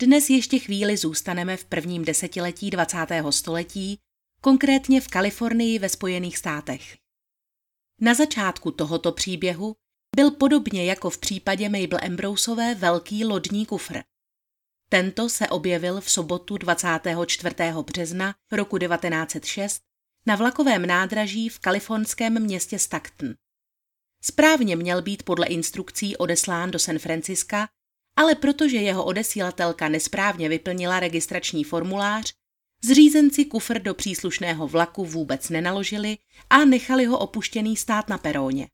[0.00, 2.96] Dnes ještě chvíli zůstaneme v prvním desetiletí 20.
[3.30, 3.98] století,
[4.40, 6.96] konkrétně v Kalifornii ve Spojených státech.
[8.00, 9.76] Na začátku tohoto příběhu
[10.16, 13.98] byl podobně jako v případě Mabel Ambroseové velký lodní kufr.
[14.88, 17.54] Tento se objevil v sobotu 24.
[17.86, 19.82] března roku 1906
[20.26, 23.34] na vlakovém nádraží v kalifornském městě Stockton.
[24.22, 27.68] Správně měl být podle instrukcí odeslán do San Franciska
[28.20, 32.34] ale protože jeho odesílatelka nesprávně vyplnila registrační formulář,
[32.84, 36.18] zřízenci kufr do příslušného vlaku vůbec nenaložili
[36.50, 38.68] a nechali ho opuštěný stát na peróně.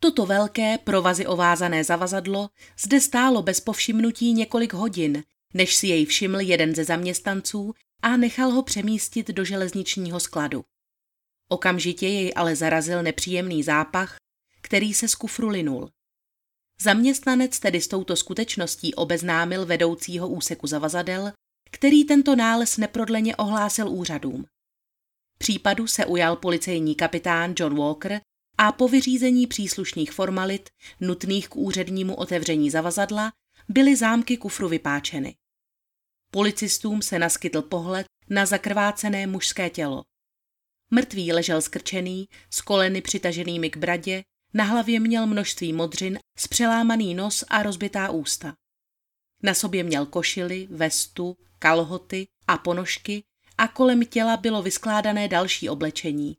[0.00, 2.48] Toto velké, provazy ovázané zavazadlo
[2.80, 8.50] zde stálo bez povšimnutí několik hodin, než si jej všiml jeden ze zaměstnanců a nechal
[8.50, 10.64] ho přemístit do železničního skladu.
[11.48, 14.16] Okamžitě jej ale zarazil nepříjemný zápach,
[14.60, 15.90] který se z kufru linul.
[16.80, 21.32] Zaměstnanec tedy s touto skutečností obeznámil vedoucího úseku zavazadel,
[21.70, 24.46] který tento nález neprodleně ohlásil úřadům.
[25.38, 28.20] Případu se ujal policejní kapitán John Walker
[28.58, 30.68] a po vyřízení příslušných formalit
[31.00, 33.32] nutných k úřednímu otevření zavazadla
[33.68, 35.36] byly zámky kufru vypáčeny.
[36.30, 40.04] Policistům se naskytl pohled na zakrvácené mužské tělo.
[40.90, 44.22] Mrtvý ležel skrčený, s koleny přitaženými k bradě,
[44.56, 48.54] na hlavě měl množství modřin, spřelámaný nos a rozbitá ústa.
[49.42, 53.24] Na sobě měl košily, vestu, kalhoty a ponožky
[53.58, 56.36] a kolem těla bylo vyskládané další oblečení.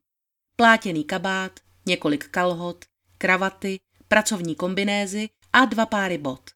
[0.55, 2.85] Plátěný kabát, několik kalhot,
[3.17, 6.49] kravaty, pracovní kombinézy a dva páry bot.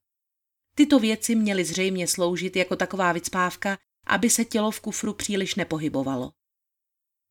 [0.75, 6.31] Tyto věci měly zřejmě sloužit jako taková vycpávka, aby se tělo v kufru příliš nepohybovalo.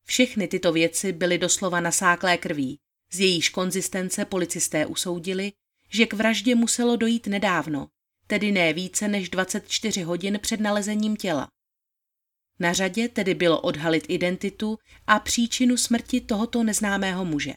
[0.06, 2.80] Všechny tyto věci byly doslova nasáklé krví,
[3.12, 5.52] z jejíž konzistence policisté usoudili,
[5.88, 7.88] že k vraždě muselo dojít nedávno,
[8.26, 11.48] tedy ne více než 24 hodin před nalezením těla.
[12.58, 17.54] Na řadě tedy bylo odhalit identitu a příčinu smrti tohoto neznámého muže.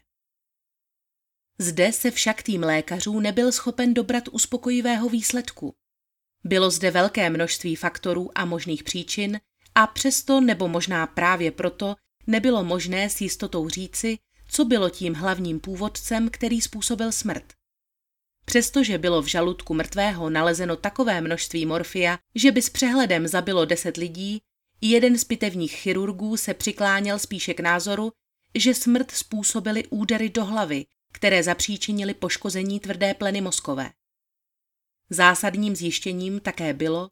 [1.59, 5.75] Zde se však tým lékařů nebyl schopen dobrat uspokojivého výsledku.
[6.43, 9.39] Bylo zde velké množství faktorů a možných příčin
[9.75, 11.95] a přesto nebo možná právě proto
[12.27, 14.17] nebylo možné s jistotou říci,
[14.53, 17.53] co bylo tím hlavním původcem, který způsobil smrt.
[18.45, 23.97] Přestože bylo v žaludku mrtvého nalezeno takové množství morfia, že by s přehledem zabilo deset
[23.97, 24.41] lidí,
[24.81, 28.11] jeden z pitevních chirurgů se přikláněl spíše k názoru,
[28.55, 33.91] že smrt způsobily údery do hlavy, které zapříčinily poškození tvrdé pleny mozkové.
[35.09, 37.09] Zásadním zjištěním také bylo,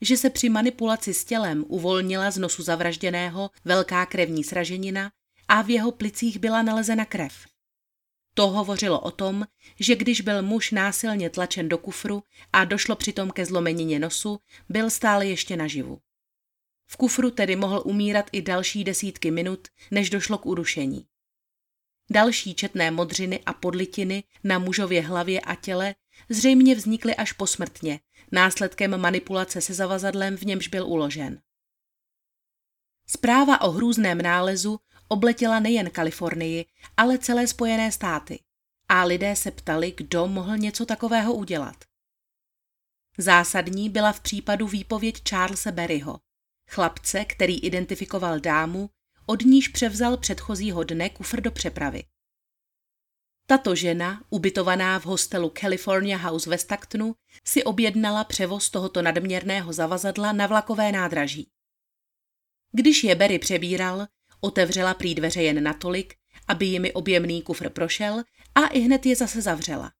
[0.00, 5.10] že se při manipulaci s tělem uvolnila z nosu zavražděného velká krevní sraženina
[5.48, 7.46] a v jeho plicích byla nalezena krev.
[8.34, 9.46] To hovořilo o tom,
[9.80, 12.22] že když byl muž násilně tlačen do kufru
[12.52, 14.38] a došlo přitom ke zlomenině nosu,
[14.68, 15.98] byl stále ještě naživu.
[16.86, 21.06] V kufru tedy mohl umírat i další desítky minut, než došlo k udušení.
[22.10, 25.94] Další četné modřiny a podlitiny na mužově hlavě a těle
[26.28, 28.00] zřejmě vznikly až posmrtně,
[28.32, 31.40] následkem manipulace se zavazadlem, v němž byl uložen.
[33.06, 36.66] Zpráva o hrůzném nálezu obletěla nejen Kalifornii,
[36.96, 38.40] ale celé Spojené státy.
[38.88, 41.76] A lidé se ptali, kdo mohl něco takového udělat.
[43.18, 46.20] Zásadní byla v případu výpověď Charlesa Berryho,
[46.70, 48.90] chlapce, který identifikoval dámu,
[49.26, 52.04] od níž převzal předchozího dne kufr do přepravy.
[53.46, 57.14] Tato žena, ubytovaná v hostelu California House ve Stacktonu,
[57.46, 61.48] si objednala převoz tohoto nadměrného zavazadla na vlakové nádraží.
[62.72, 64.06] Když je Berry přebíral,
[64.44, 66.14] Otevřela prý dveře jen natolik,
[66.48, 68.22] aby jimi objemný kufr prošel
[68.54, 69.92] a i hned je zase zavřela.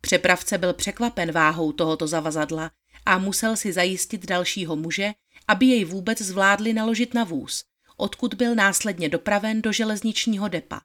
[0.00, 2.70] Přepravce byl překvapen váhou tohoto zavazadla
[3.06, 5.12] a musel si zajistit dalšího muže,
[5.48, 7.64] aby jej vůbec zvládli naložit na vůz,
[7.96, 10.80] odkud byl následně dopraven do železničního depa.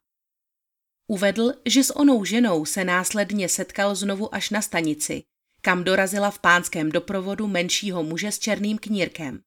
[1.07, 5.23] Uvedl, že s onou ženou se následně setkal znovu až na stanici,
[5.61, 9.41] kam dorazila v pánském doprovodu menšího muže s černým knírkem.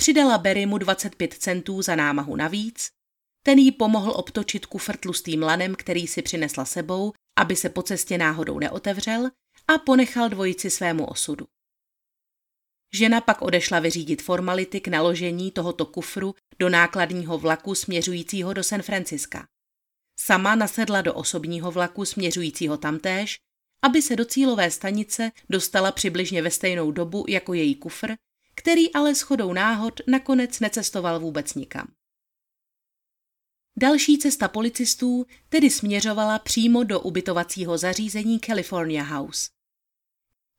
[0.00, 2.90] Přidala Berrymu 25 centů za námahu navíc,
[3.42, 8.18] ten jí pomohl obtočit kufr tlustým lanem, který si přinesla sebou, aby se po cestě
[8.18, 9.30] náhodou neotevřel
[9.68, 11.46] a ponechal dvojici svému osudu.
[12.94, 18.82] Žena pak odešla vyřídit formality k naložení tohoto kufru do nákladního vlaku směřujícího do San
[18.82, 19.48] Franciska.
[20.20, 23.36] Sama nasedla do osobního vlaku směřujícího tamtéž,
[23.82, 28.12] aby se do cílové stanice dostala přibližně ve stejnou dobu jako její kufr,
[28.58, 31.92] který ale shodou náhod nakonec necestoval vůbec nikam.
[33.80, 39.50] Další cesta policistů tedy směřovala přímo do ubytovacího zařízení California House.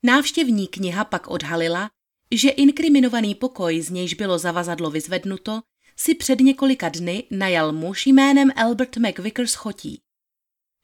[0.05, 1.89] Návštěvní kniha pak odhalila,
[2.33, 5.61] že inkriminovaný pokoj, z nějž bylo zavazadlo vyzvednuto,
[5.97, 10.01] si před několika dny najal muž jménem Albert McVickers chotí.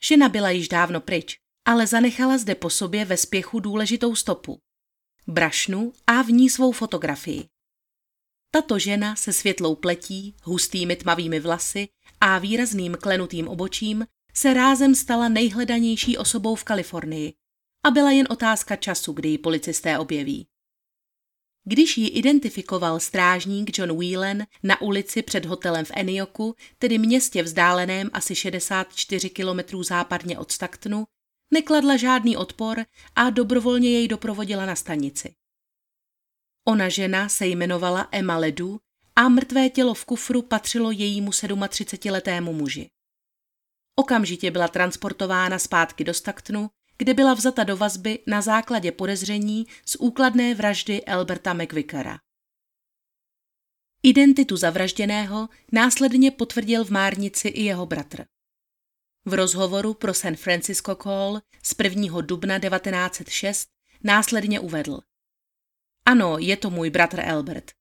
[0.03, 4.59] Žena byla již dávno pryč, ale zanechala zde po sobě ve spěchu důležitou stopu.
[5.27, 7.47] Brašnu a v ní svou fotografii.
[8.51, 11.87] Tato žena se světlou pletí, hustými tmavými vlasy
[12.21, 17.33] a výrazným klenutým obočím se rázem stala nejhledanější osobou v Kalifornii
[17.85, 20.47] a byla jen otázka času, kdy ji policisté objeví.
[21.63, 28.09] Když ji identifikoval strážník John Whelan na ulici před hotelem v Enioku, tedy městě vzdáleném
[28.13, 31.05] asi 64 kilometrů západně od Staktnu,
[31.53, 35.35] nekladla žádný odpor a dobrovolně jej doprovodila na stanici.
[36.67, 38.79] Ona žena se jmenovala Emma Ledu
[39.15, 42.89] a mrtvé tělo v kufru patřilo jejímu 37-letému muži.
[43.95, 49.95] Okamžitě byla transportována zpátky do Staktnu, kde byla vzata do vazby na základě podezření z
[49.95, 52.19] úkladné vraždy Alberta McVickera.
[54.03, 58.25] Identitu zavražděného následně potvrdil v Márnici i jeho bratr.
[59.27, 62.21] V rozhovoru pro San Francisco Call z 1.
[62.21, 63.69] dubna 1906
[64.03, 64.99] následně uvedl.
[66.05, 67.71] Ano, je to můj bratr Albert.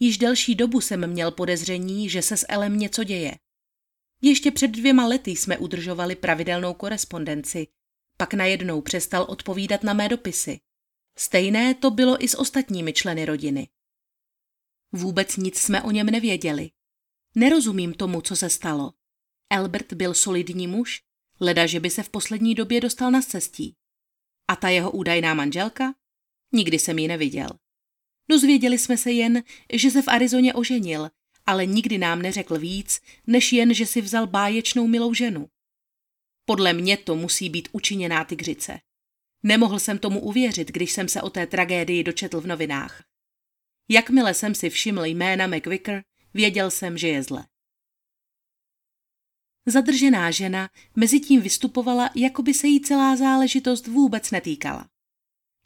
[0.00, 3.38] Již delší dobu jsem měl podezření, že se s Elem něco děje.
[4.22, 7.66] Ještě před dvěma lety jsme udržovali pravidelnou korespondenci,
[8.16, 10.60] pak najednou přestal odpovídat na mé dopisy.
[11.18, 13.68] Stejné to bylo i s ostatními členy rodiny.
[14.92, 16.70] Vůbec nic jsme o něm nevěděli.
[17.34, 18.97] Nerozumím tomu, co se stalo.
[19.50, 21.00] Albert byl solidní muž,
[21.40, 23.74] leda, že by se v poslední době dostal na cestí.
[24.48, 25.94] A ta jeho údajná manželka?
[26.52, 27.48] Nikdy jsem ji neviděl.
[28.30, 29.42] Dozvěděli jsme se jen,
[29.72, 31.10] že se v Arizoně oženil,
[31.46, 35.48] ale nikdy nám neřekl víc, než jen, že si vzal báječnou milou ženu.
[36.44, 38.80] Podle mě to musí být učiněná tygřice.
[39.42, 43.04] Nemohl jsem tomu uvěřit, když jsem se o té tragédii dočetl v novinách.
[43.88, 46.04] Jakmile jsem si všiml jména McVicker,
[46.34, 47.46] věděl jsem, že je zle.
[49.68, 54.88] Zadržená žena mezitím vystupovala, jako by se jí celá záležitost vůbec netýkala.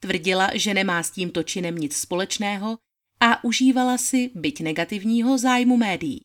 [0.00, 2.78] Tvrdila, že nemá s tímto činem nic společného
[3.20, 6.20] a užívala si, byť negativního, zájmu médií.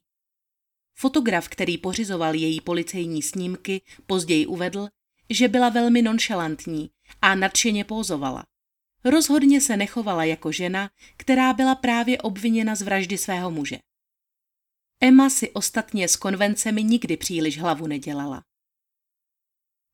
[0.96, 4.88] Fotograf, který pořizoval její policejní snímky, později uvedl,
[5.30, 6.90] že byla velmi nonšalantní
[7.22, 8.44] a nadšeně pózovala.
[9.04, 13.78] Rozhodně se nechovala jako žena, která byla právě obviněna z vraždy svého muže.
[15.02, 18.44] Emma si ostatně s konvencemi nikdy příliš hlavu nedělala.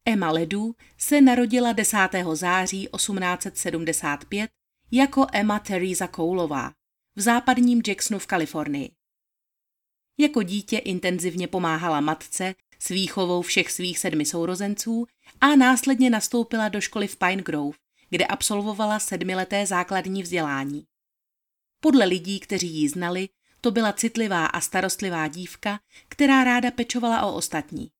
[0.05, 1.97] Emma Ledu se narodila 10.
[2.33, 4.49] září 1875
[4.91, 6.73] jako Emma Teresa Koulová
[7.15, 8.91] v západním Jacksonu v Kalifornii.
[10.19, 15.07] Jako dítě intenzivně pomáhala matce s výchovou všech svých sedmi sourozenců
[15.41, 17.77] a následně nastoupila do školy v Pine Grove,
[18.09, 20.85] kde absolvovala sedmileté základní vzdělání.
[21.79, 23.29] Podle lidí, kteří ji znali,
[23.63, 25.79] to byla citlivá a starostlivá dívka,
[26.09, 27.91] která ráda pečovala o ostatní.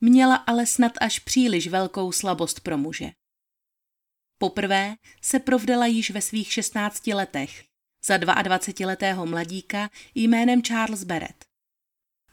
[0.00, 3.10] Měla ale snad až příliš velkou slabost pro muže.
[4.38, 7.64] Poprvé se provdala již ve svých 16 letech
[8.04, 11.44] za 22-letého mladíka jménem Charles Barrett.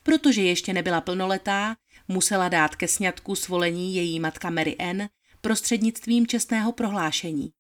[0.04, 1.78] Protože ještě nebyla plnoletá,
[2.08, 5.10] musela dát ke sňatku svolení její matka Mary Ann
[5.42, 7.57] prostřednictvím čestného prohlášení.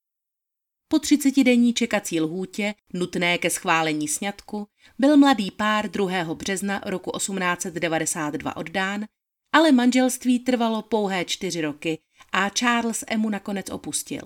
[0.87, 4.67] Po 30-denní čekací lhůtě, nutné ke schválení sňatku,
[4.99, 6.35] byl mladý pár 2.
[6.35, 9.05] března roku 1892 oddán,
[9.51, 11.99] ale manželství trvalo pouhé čtyři roky
[12.31, 14.21] a Charles Emu nakonec opustil.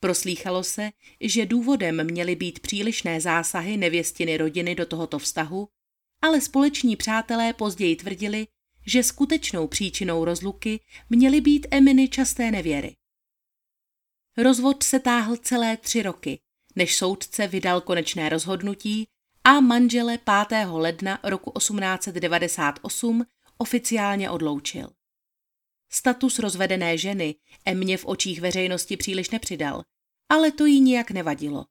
[0.00, 0.90] Proslýchalo se,
[1.20, 5.68] že důvodem měly být přílišné zásahy nevěstiny rodiny do tohoto vztahu,
[6.22, 8.46] ale společní přátelé později tvrdili,
[8.86, 10.80] že skutečnou příčinou rozluky
[11.10, 12.96] měly být Eminy časté nevěry.
[14.42, 16.40] Rozvod se táhl celé tři roky,
[16.76, 19.08] než soudce vydal konečné rozhodnutí
[19.44, 20.18] a manžele
[20.48, 20.66] 5.
[20.70, 23.26] ledna roku 1898
[23.58, 24.90] oficiálně odloučil.
[25.90, 29.82] Status rozvedené ženy Emě v očích veřejnosti příliš nepřidal,
[30.28, 31.66] ale to jí nijak nevadilo.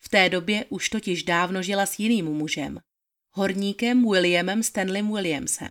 [0.00, 2.80] V té době už totiž dávno žila s jiným mužem,
[3.30, 5.68] horníkem Williamem Stanleym Williamsem.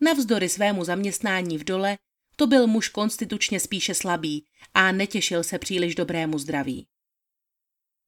[0.00, 1.98] Navzdory svému zaměstnání v dole,
[2.42, 6.86] to byl muž konstitučně spíše slabý a netěšil se příliš dobrému zdraví.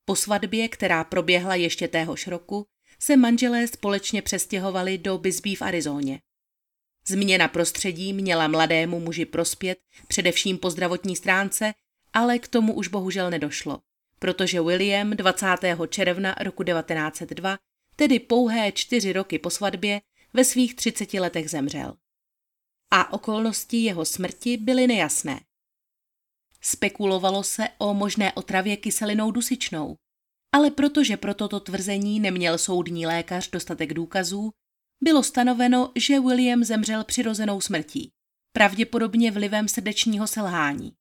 [0.05, 2.67] Po svatbě, která proběhla ještě téhož roku,
[2.99, 6.21] se manželé společně přestěhovali do Bisbee v Arizóně.
[7.07, 11.75] Změna prostředí měla mladému muži prospět, především po zdravotní stránce,
[12.13, 13.81] ale k tomu už bohužel nedošlo,
[14.19, 15.47] protože William 20.
[15.89, 17.59] června roku 1902,
[17.97, 20.01] tedy pouhé čtyři roky po svatbě,
[20.33, 21.97] ve svých 30 letech zemřel.
[22.97, 25.41] A okolnosti jeho smrti byly nejasné.
[26.61, 29.97] Spekulovalo se o možné otravě kyselinou dusičnou,
[30.53, 34.51] ale protože pro toto tvrzení neměl soudní lékař dostatek důkazů,
[35.01, 38.13] bylo stanoveno, že William zemřel přirozenou smrtí,
[38.53, 40.93] pravděpodobně vlivem srdečního selhání.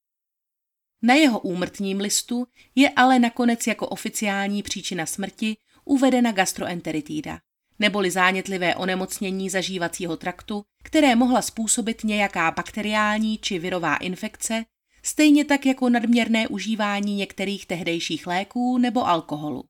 [1.01, 7.39] Na jeho úmrtním listu je ale nakonec jako oficiální příčina smrti uvedena gastroenteritída,
[7.83, 14.65] neboli zánětlivé onemocnění zažívacího traktu, které mohla způsobit nějaká bakteriální či virová infekce,
[15.03, 19.63] stejně tak jako nadměrné užívání některých tehdejších léků nebo alkoholu.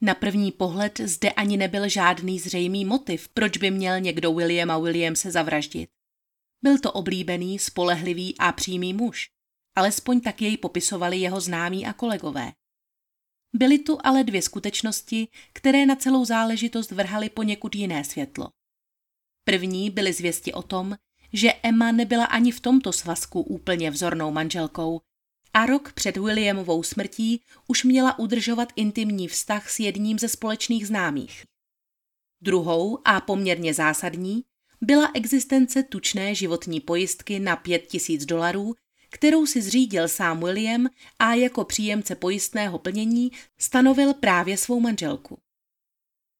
[0.00, 5.30] Na první pohled zde ani nebyl žádný zřejmý motiv, proč by měl někdo Williama Williamse
[5.30, 5.90] zavraždit.
[6.62, 9.28] Byl to oblíbený, spolehlivý a přímý muž.
[9.76, 12.52] Alespoň tak jej popisovali jeho známí a kolegové.
[13.54, 18.48] Byly tu ale dvě skutečnosti, které na celou záležitost vrhaly poněkud jiné světlo.
[19.44, 20.96] První byly zvěsti o tom,
[21.32, 25.00] že Emma nebyla ani v tomto svazku úplně vzornou manželkou
[25.54, 31.44] a rok před Williamovou smrtí už měla udržovat intimní vztah s jedním ze společných známých.
[32.42, 34.44] Druhou a poměrně zásadní
[34.80, 38.74] byla existence tučné životní pojistky na 5000 dolarů,
[39.14, 45.38] kterou si zřídil sám William a jako příjemce pojistného plnění stanovil právě svou manželku.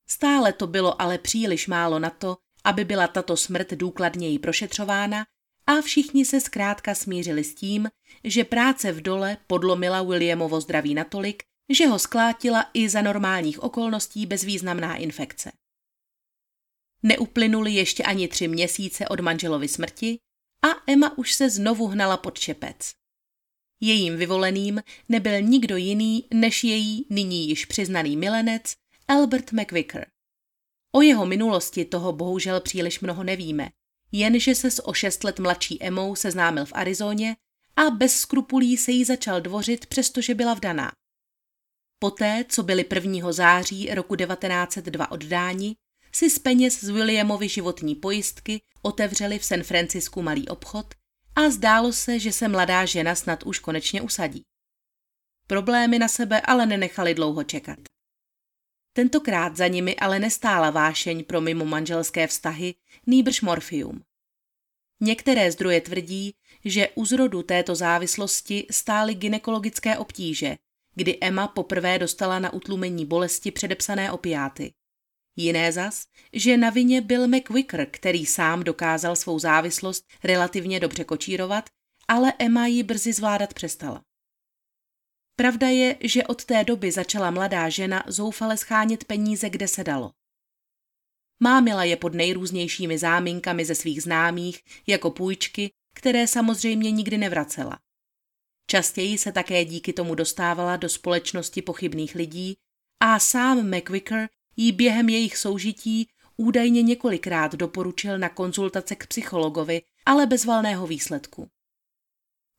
[0.09, 5.27] Stále to bylo ale příliš málo na to, aby byla tato smrt důkladněji prošetřována
[5.67, 7.89] a všichni se zkrátka smířili s tím,
[8.25, 14.27] že práce v dole podlomila Williamovo zdraví natolik, že ho sklátila i za normálních okolností
[14.27, 15.53] bezvýznamná infekce.
[17.03, 20.19] Neuplynuli ještě ani tři měsíce od manželovy smrti
[20.65, 22.93] a Emma už se znovu hnala pod čepec.
[23.81, 28.75] Jejím vyvoleným nebyl nikdo jiný než její nyní již přiznaný milenec
[29.09, 30.07] Albert McVicker.
[30.93, 33.71] O jeho minulosti toho bohužel příliš mnoho nevíme,
[34.13, 37.37] jenže se s o šest let mladší Emou seznámil v Arizóně
[37.77, 40.93] a bez skrupulí se jí začal dvořit, přestože byla vdaná.
[41.99, 43.33] Poté, co byli 1.
[43.33, 45.77] září roku 1902 oddáni,
[46.15, 50.95] si z peněz z Williamovy životní pojistky otevřeli v San Francisku malý obchod
[51.37, 54.43] a zdálo se, že se mladá žena snad už konečně usadí.
[55.47, 57.79] Problémy na sebe ale nenechali dlouho čekat.
[58.93, 62.75] Tentokrát za nimi ale nestála vášeň pro mimo manželské vztahy,
[63.07, 64.03] nýbrž morfium.
[65.01, 70.57] Některé zdroje tvrdí, že u zrodu této závislosti stály ginekologické obtíže,
[70.95, 74.73] kdy Emma poprvé dostala na utlumení bolesti předepsané opiáty.
[75.37, 81.71] Jiné zas, že na vině byl McWicker, který sám dokázal svou závislost relativně dobře kočírovat,
[82.09, 84.05] ale Emma ji brzy zvládat přestala.
[85.37, 90.13] Pravda je, že od té doby začala mladá žena zoufale schánět peníze, kde se dalo.
[91.43, 97.79] Mámila je pod nejrůznějšími záminkami ze svých známých, jako půjčky, které samozřejmě nikdy nevracela.
[98.67, 102.57] Častěji se také díky tomu dostávala do společnosti pochybných lidí
[103.01, 110.27] a sám McVicker jí během jejich soužití údajně několikrát doporučil na konzultace k psychologovi, ale
[110.27, 111.49] bez valného výsledku.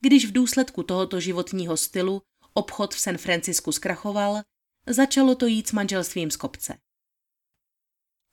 [0.02, 2.22] Když v důsledku tohoto životního stylu
[2.54, 4.42] obchod v San Francisku zkrachoval,
[4.88, 6.78] začalo to jít s manželstvím z kopce.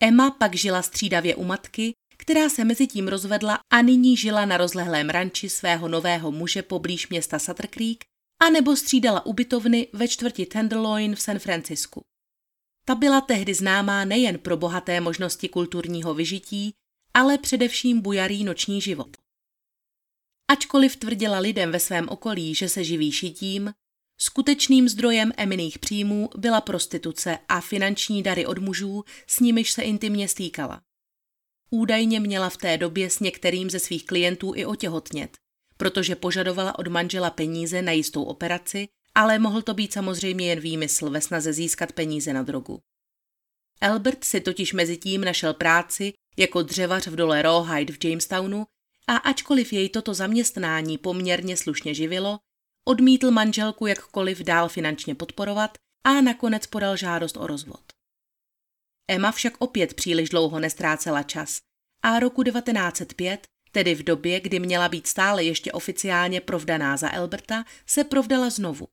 [0.02, 4.56] Emma pak žila střídavě u matky, která se mezi tím rozvedla a nyní žila na
[4.56, 8.04] rozlehlém ranči svého nového muže poblíž města Sutter Creek,
[8.42, 12.02] anebo střídala ubytovny ve čtvrti Tenderloin v San Francisku.
[12.84, 16.74] Ta byla tehdy známá nejen pro bohaté možnosti kulturního vyžití,
[17.14, 19.16] ale především bujarý noční život.
[20.48, 23.72] Ačkoliv tvrdila lidem ve svém okolí, že se živí šitím,
[24.18, 30.28] skutečným zdrojem eminých příjmů byla prostituce a finanční dary od mužů, s nimiž se intimně
[30.28, 30.82] stýkala.
[31.70, 35.36] Údajně měla v té době s některým ze svých klientů i otěhotnět,
[35.76, 41.10] protože požadovala od manžela peníze na jistou operaci ale mohl to být samozřejmě jen výmysl
[41.10, 42.80] ve snaze získat peníze na drogu.
[43.80, 48.66] Albert si totiž mezi tím našel práci jako dřevař v dole Rawhide v Jamestownu
[49.08, 52.38] a ačkoliv jej toto zaměstnání poměrně slušně živilo,
[52.84, 57.82] odmítl manželku jakkoliv dál finančně podporovat a nakonec podal žádost o rozvod.
[59.08, 61.58] Emma však opět příliš dlouho nestrácela čas
[62.02, 67.64] a roku 1905, tedy v době, kdy měla být stále ještě oficiálně provdaná za Alberta,
[67.86, 68.88] se provdala znovu.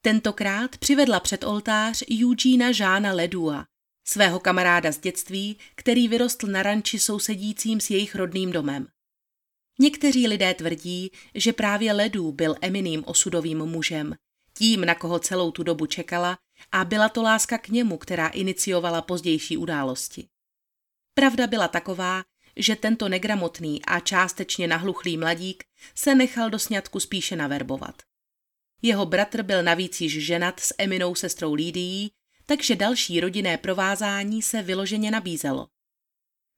[0.00, 3.64] Tentokrát přivedla před oltář Eugena Žána Ledua,
[4.04, 8.86] svého kamaráda z dětství, který vyrostl na ranči sousedícím s jejich rodným domem.
[9.80, 14.14] Někteří lidé tvrdí, že právě Ledu byl eminým osudovým mužem,
[14.54, 16.38] tím, na koho celou tu dobu čekala
[16.72, 20.28] a byla to láska k němu, která iniciovala pozdější události.
[21.14, 22.24] Pravda byla taková,
[22.56, 25.64] že tento negramotný a částečně nahluchlý mladík
[25.94, 28.07] se nechal do sňatku spíše naverbovat.
[28.82, 32.10] Jeho bratr byl navíc již ženat s Eminou sestrou Lídií,
[32.46, 35.68] takže další rodinné provázání se vyloženě nabízelo.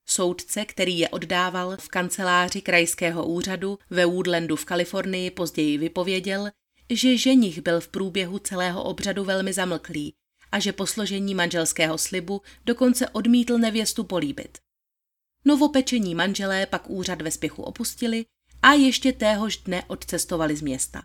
[0.05, 6.51] Soudce, který je oddával v kanceláři krajského úřadu ve Woodlandu v Kalifornii, později vypověděl,
[6.89, 10.13] že ženich byl v průběhu celého obřadu velmi zamlklý
[10.51, 14.57] a že po složení manželského slibu dokonce odmítl nevěstu políbit.
[15.45, 18.25] Novopečení manželé pak úřad ve spěchu opustili
[18.61, 21.01] a ještě téhož dne odcestovali z města.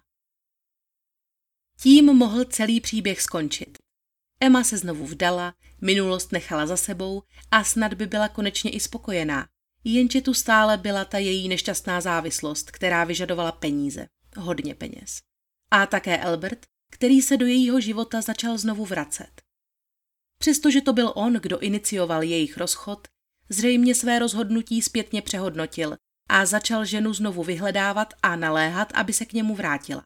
[1.81, 3.79] Tím mohl celý příběh skončit.
[4.41, 9.49] Emma se znovu vdala, minulost nechala za sebou a snad by byla konečně i spokojená,
[9.85, 14.07] jenže tu stále byla ta její nešťastná závislost, která vyžadovala peníze,
[14.37, 15.21] hodně peněz.
[15.71, 19.43] A také Albert, který se do jejího života začal znovu vracet.
[20.39, 23.09] Přestože to byl on, kdo inicioval jejich rozchod,
[23.49, 25.97] zřejmě své rozhodnutí zpětně přehodnotil
[26.29, 30.05] a začal ženu znovu vyhledávat a naléhat, aby se k němu vrátila.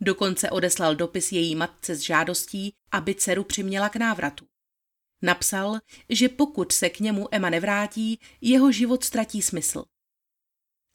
[0.00, 4.46] Dokonce odeslal dopis její matce s žádostí, aby dceru přiměla k návratu.
[5.22, 9.84] Napsal, že pokud se k němu Emma nevrátí, jeho život ztratí smysl.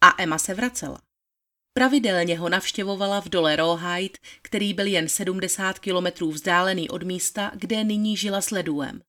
[0.01, 1.01] A Emma se vracela.
[1.73, 7.83] Pravidelně ho navštěvovala v dole Rawhide, který byl jen 70 kilometrů vzdálený od místa, kde
[7.83, 9.01] nyní žila s Leduem.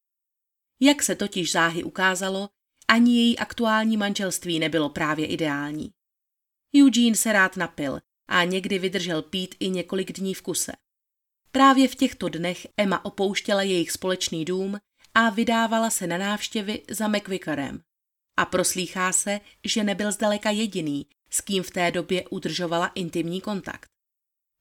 [0.81, 2.49] Jak se totiž záhy ukázalo,
[2.89, 5.93] ani její aktuální manželství nebylo právě ideální.
[6.77, 10.73] Eugene se rád napil a někdy vydržel pít i několik dní v kuse.
[11.53, 14.79] Právě v těchto dnech Emma opouštěla jejich společný dům
[15.15, 17.83] a vydávala se na návštěvy za McVickerem.
[18.37, 23.91] A proslýchá se, že nebyl zdaleka jediný, s kým v té době udržovala intimní kontakt.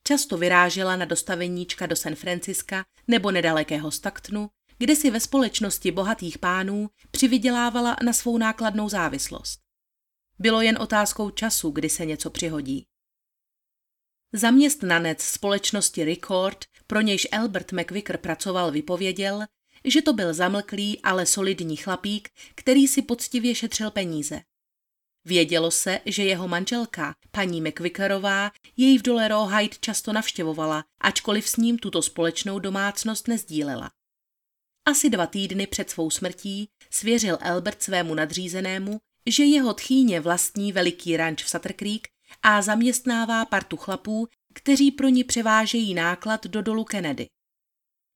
[0.06, 6.38] Často vyrážela na dostaveníčka do San Franciska nebo nedalekého Stacktonu, kde si ve společnosti bohatých
[6.38, 9.60] pánů přivydělávala na svou nákladnou závislost.
[10.38, 12.86] Bylo jen otázkou času, kdy se něco přihodí.
[14.32, 19.40] Zaměstnanec společnosti Record, pro nějž Albert McVicker pracoval, vypověděl,
[19.84, 24.40] že to byl zamlklý, ale solidní chlapík, který si poctivě šetřil peníze.
[25.24, 31.56] Vědělo se, že jeho manželka, paní McVickerová, jej v dole Rawhide často navštěvovala, ačkoliv s
[31.56, 33.90] ním tuto společnou domácnost nezdílela.
[34.84, 41.16] Asi dva týdny před svou smrtí svěřil Albert svému nadřízenému, že jeho tchýně vlastní veliký
[41.16, 42.08] ranč v Sutter Creek
[42.42, 47.26] a zaměstnává partu chlapů, kteří pro ní převážejí náklad do dolu Kennedy.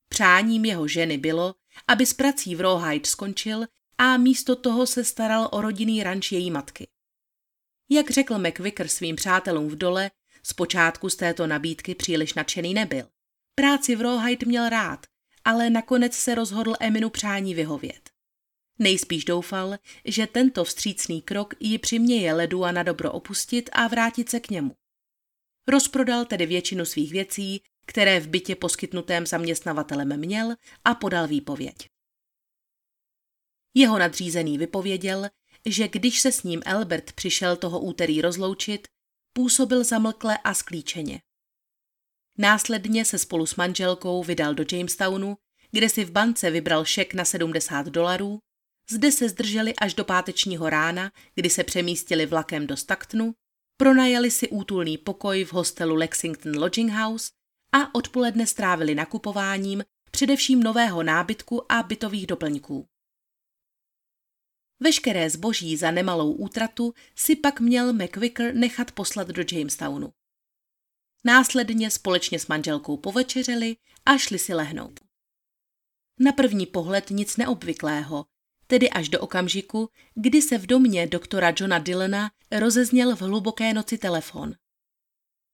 [0.08, 1.54] Přáním jeho ženy bylo,
[1.88, 3.66] aby s prací v Rawhide skončil
[3.98, 6.88] a místo toho se staral o rodinný ranč její matky.
[7.90, 10.10] Jak řekl McVicker svým přátelům v dole,
[10.42, 13.08] zpočátku z této nabídky příliš nadšený nebyl.
[13.54, 15.06] Práci v Rawhide měl rád,
[15.44, 18.13] ale nakonec se rozhodl Eminu přání vyhovět.
[18.78, 24.30] Nejspíš doufal, že tento vstřícný krok ji přiměje ledu a na dobro opustit a vrátit
[24.30, 24.76] se k němu.
[25.68, 31.74] Rozprodal tedy většinu svých věcí, které v bytě poskytnutém zaměstnavatelem měl a podal výpověď.
[33.74, 35.28] Jeho nadřízený vypověděl,
[35.66, 38.88] že když se s ním Albert přišel toho úterý rozloučit,
[39.32, 41.22] působil zamlkle a sklíčeně.
[42.38, 45.36] Následně se spolu s manželkou vydal do Jamestownu,
[45.70, 48.38] kde si v bance vybral šek na 70 dolarů
[48.90, 53.34] zde se zdrželi až do pátečního rána, kdy se přemístili vlakem do Stacktonu,
[53.76, 57.30] pronajali si útulný pokoj v hostelu Lexington Lodging House
[57.72, 62.88] a odpoledne strávili nakupováním především nového nábytku a bytových doplňků.
[64.80, 70.12] Veškeré zboží za nemalou útratu si pak měl McVicker nechat poslat do Jamestownu.
[71.24, 75.00] Následně společně s manželkou povečeřili a šli si lehnout.
[76.20, 78.26] Na první pohled nic neobvyklého,
[78.74, 83.98] tedy až do okamžiku, kdy se v domě doktora Johna Dylana rozezněl v hluboké noci
[83.98, 84.54] telefon.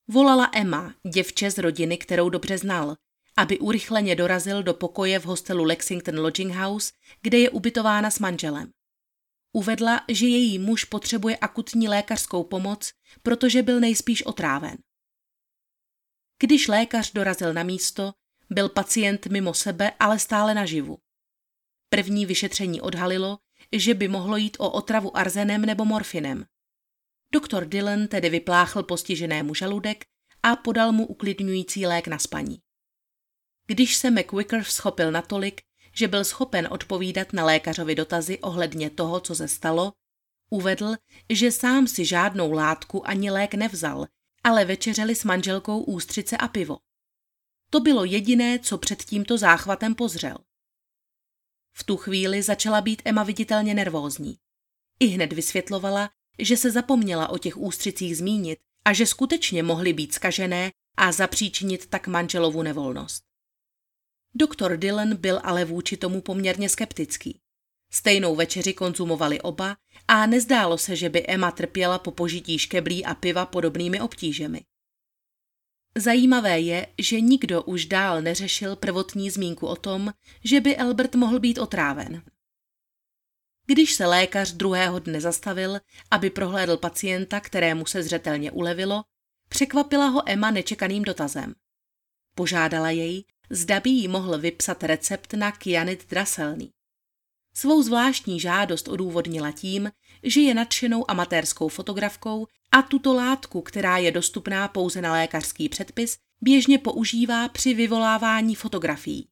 [0.08, 2.96] Volala Emma, děvče z rodiny, kterou dobře znal,
[3.36, 8.72] aby urychleně dorazil do pokoje v hostelu Lexington Lodging House, kde je ubytována s manželem.
[9.52, 14.78] Uvedla, že její muž potřebuje akutní lékařskou pomoc, protože byl nejspíš otráven.
[16.38, 18.12] Když lékař dorazil na místo,
[18.50, 20.98] byl pacient mimo sebe, ale stále naživu.
[21.90, 23.38] První vyšetření odhalilo,
[23.72, 26.44] že by mohlo jít o otravu arzenem nebo morfinem.
[27.32, 30.04] Doktor Dylan tedy vypláchl postiženému žaludek
[30.42, 32.58] a podal mu uklidňující lék na spaní.
[33.66, 35.60] když se McWicker schopil natolik,
[35.94, 39.92] že byl schopen odpovídat na lékařovi dotazy ohledně toho, co se stalo,
[40.50, 40.96] uvedl,
[41.30, 44.06] že sám si žádnou látku ani lék nevzal,
[44.44, 46.78] ale večeřeli s manželkou ústřice a pivo.
[47.70, 50.36] To bylo jediné, co před tímto záchvatem pozřel.
[51.80, 54.36] V tu chvíli začala být Emma viditelně nervózní.
[55.00, 60.14] I hned vysvětlovala, že se zapomněla o těch ústřicích zmínit a že skutečně mohly být
[60.14, 63.22] skažené a zapříčinit tak manželovu nevolnost.
[64.34, 67.40] Doktor Dylan byl ale vůči tomu poměrně skeptický.
[67.92, 69.76] Stejnou večeři konzumovali oba
[70.08, 74.60] a nezdálo se, že by Emma trpěla po požití škeblí a piva podobnými obtížemi.
[75.96, 80.12] Zajímavé je, že nikdo už dál neřešil prvotní zmínku o tom,
[80.44, 82.22] že by Albert mohl být otráven.
[83.66, 89.04] Když se lékař druhého dne zastavil, aby prohlédl pacienta, kterému se zřetelně ulevilo,
[89.48, 91.54] překvapila ho Emma nečekaným dotazem.
[92.34, 96.72] Požádala jej, zda by jí mohl vypsat recept na kyanid draselný.
[97.54, 99.90] Svou zvláštní žádost odůvodnila tím,
[100.22, 106.16] že je nadšenou amatérskou fotografkou a tuto látku, která je dostupná pouze na lékařský předpis,
[106.40, 109.28] běžně používá při vyvolávání fotografií.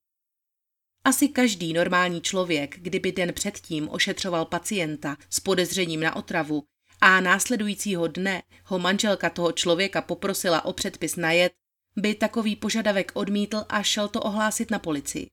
[1.05, 6.63] Asi každý normální člověk, kdyby den předtím ošetřoval pacienta s podezřením na otravu
[7.01, 11.53] a následujícího dne ho manželka toho člověka poprosila o předpis na jed,
[11.97, 15.31] by takový požadavek odmítl a šel to ohlásit na policii.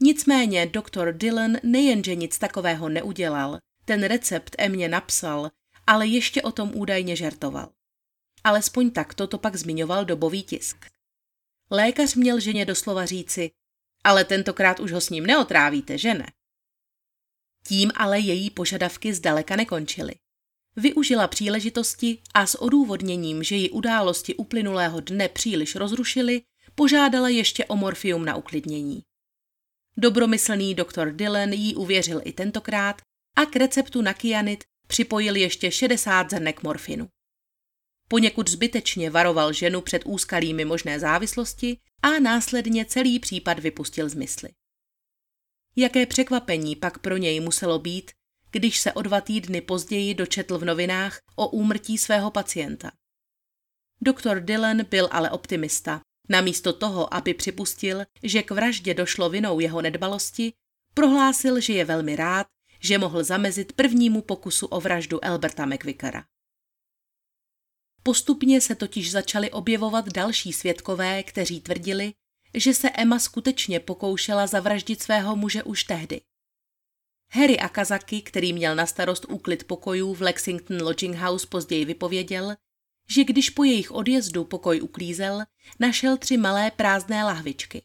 [0.00, 5.50] Nicméně doktor Dylan nejenže nic takového neudělal, ten recept Emě napsal,
[5.86, 7.72] ale ještě o tom údajně žertoval.
[8.44, 10.86] Alespoň tak toto pak zmiňoval dobový tisk.
[11.70, 13.50] Lékař měl ženě doslova říci,
[14.04, 16.26] ale tentokrát už ho s ním neotrávíte, že ne?
[17.66, 20.14] Tím ale její požadavky zdaleka nekončily.
[20.76, 26.42] Využila příležitosti a s odůvodněním, že ji události uplynulého dne příliš rozrušily,
[26.74, 29.02] požádala ještě o morfium na uklidnění.
[30.00, 33.02] Dobromyslný doktor Dylan jí uvěřil i tentokrát
[33.36, 37.08] a k receptu na kyanid připojil ještě 60 zrnek morfinu.
[38.08, 44.48] Poněkud zbytečně varoval ženu před úskalými možné závislosti a následně celý případ vypustil z mysli.
[45.76, 48.10] Jaké překvapení pak pro něj muselo být,
[48.50, 52.92] když se o dva týdny později dočetl v novinách o úmrtí svého pacienta.
[54.00, 56.00] Doktor Dylan byl ale optimista.
[56.28, 60.52] Namísto toho, aby připustil, že k vraždě došlo vinou jeho nedbalosti,
[60.94, 62.46] prohlásil, že je velmi rád,
[62.80, 66.24] že mohl zamezit prvnímu pokusu o vraždu Alberta McVickera.
[68.02, 72.14] Postupně se totiž začaly objevovat další svědkové, kteří tvrdili,
[72.54, 76.20] že se Emma skutečně pokoušela zavraždit svého muže už tehdy.
[77.32, 82.56] Harry Akazaki, který měl na starost úklid pokojů v Lexington Lodging House, později vypověděl,
[83.10, 85.42] že když po jejich odjezdu pokoj uklízel,
[85.78, 87.82] našel tři malé prázdné lahvičky.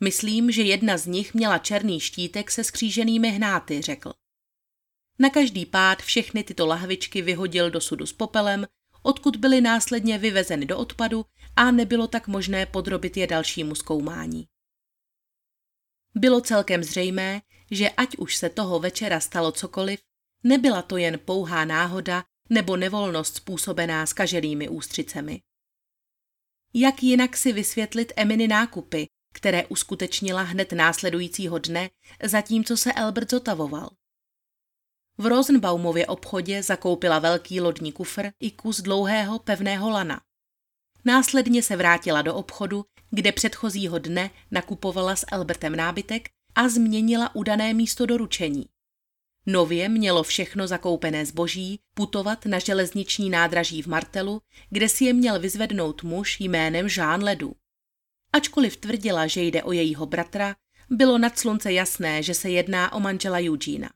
[0.00, 4.12] Myslím, že jedna z nich měla černý štítek se skříženými hnáty, řekl.
[5.18, 8.66] Na každý pád všechny tyto lahvičky vyhodil do sudu s popelem,
[9.02, 14.48] odkud byly následně vyvezeny do odpadu a nebylo tak možné podrobit je dalšímu zkoumání.
[16.14, 20.00] Bylo celkem zřejmé, že ať už se toho večera stalo cokoliv,
[20.44, 25.42] nebyla to jen pouhá náhoda nebo nevolnost způsobená skaženými ústřicemi.
[26.74, 31.90] Jak jinak si vysvětlit Eminy nákupy, které uskutečnila hned následujícího dne,
[32.22, 33.90] zatímco se Albert zotavoval?
[35.18, 40.20] V Rosenbaumově obchodě zakoupila velký lodní kufr i kus dlouhého pevného lana.
[41.04, 47.74] Následně se vrátila do obchodu, kde předchozího dne nakupovala s Albertem nábytek a změnila udané
[47.74, 48.66] místo doručení.
[49.46, 55.40] Nově mělo všechno zakoupené zboží putovat na železniční nádraží v Martelu, kde si je měl
[55.40, 57.54] vyzvednout muž jménem Jean Ledu.
[58.32, 60.56] Ačkoliv tvrdila, že jde o jejího bratra,
[60.90, 63.90] bylo nad slunce jasné, že se jedná o manžela Eugena.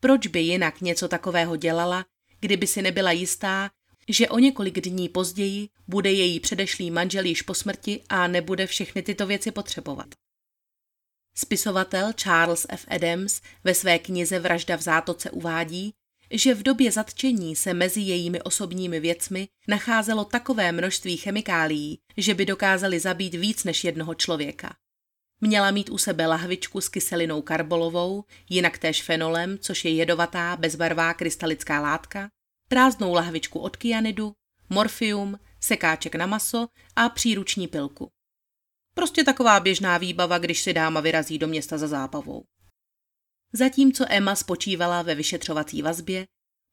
[0.00, 2.04] Proč by jinak něco takového dělala,
[2.40, 3.70] kdyby si nebyla jistá,
[4.08, 9.02] že o několik dní později bude její předešlý manžel již po smrti a nebude všechny
[9.02, 10.14] tyto věci potřebovat.
[11.40, 12.84] Spisovatel Charles F.
[12.88, 15.94] Adams ve své knize Vražda v zátoce uvádí,
[16.30, 22.46] že v době zatčení se mezi jejími osobními věcmi nacházelo takové množství chemikálií, že by
[22.46, 24.76] dokázali zabít víc než jednoho člověka.
[25.40, 31.14] Měla mít u sebe lahvičku s kyselinou karbolovou, jinak též fenolem, což je jedovatá, bezbarvá
[31.14, 32.30] krystalická látka,
[32.68, 34.32] prázdnou lahvičku od kyanidu,
[34.68, 38.10] morfium, sekáček na maso a příruční pilku.
[38.98, 42.44] Prostě taková běžná výbava, když si dáma vyrazí do města za zábavou.
[43.52, 46.26] Zatímco Emma spočívala ve vyšetřovací vazbě,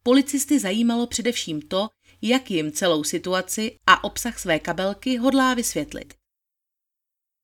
[0.04, 1.90] policisty zajímalo především to,
[2.22, 6.14] jak jim celou situaci a obsah své kabelky hodlá vysvětlit.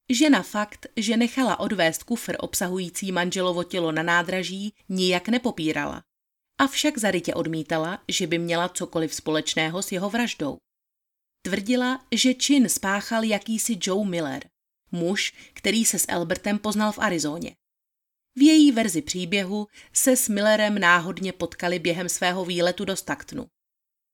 [0.09, 6.03] že na fakt, že nechala odvést kufr obsahující manželovo tělo na nádraží, nijak nepopírala.
[6.57, 10.57] Avšak zarytě odmítala, že by měla cokoliv společného s jeho vraždou.
[11.41, 14.50] Tvrdila, že čin spáchal jakýsi Joe Miller,
[14.91, 17.55] muž, který se s Albertem poznal v Arizóně.
[18.35, 23.47] V její verzi příběhu se s Millerem náhodně potkali během svého výletu do Staktnu.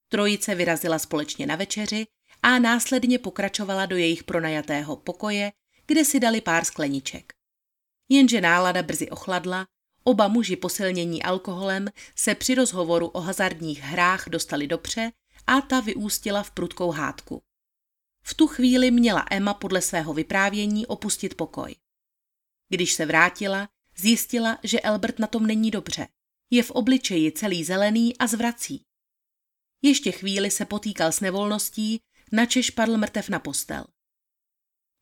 [0.08, 2.06] Trojice vyrazila společně na večeři
[2.42, 5.52] a následně pokračovala do jejich pronajatého pokoje,
[5.86, 7.32] kde si dali pár skleniček.
[8.08, 9.66] Jenže nálada brzy ochladla,
[10.04, 15.12] oba muži posilnění alkoholem se při rozhovoru o hazardních hrách dostali dopře
[15.46, 17.42] a ta vyústila v prudkou hádku.
[18.28, 21.74] V tu chvíli měla Emma podle svého vyprávění opustit pokoj.
[22.68, 26.08] Když se vrátila, zjistila, že Albert na tom není dobře.
[26.50, 28.84] Je v obličeji celý zelený a zvrací.
[29.82, 32.00] Ještě chvíli se potýkal s nevolností,
[32.32, 33.84] načež padl mrtev na postel.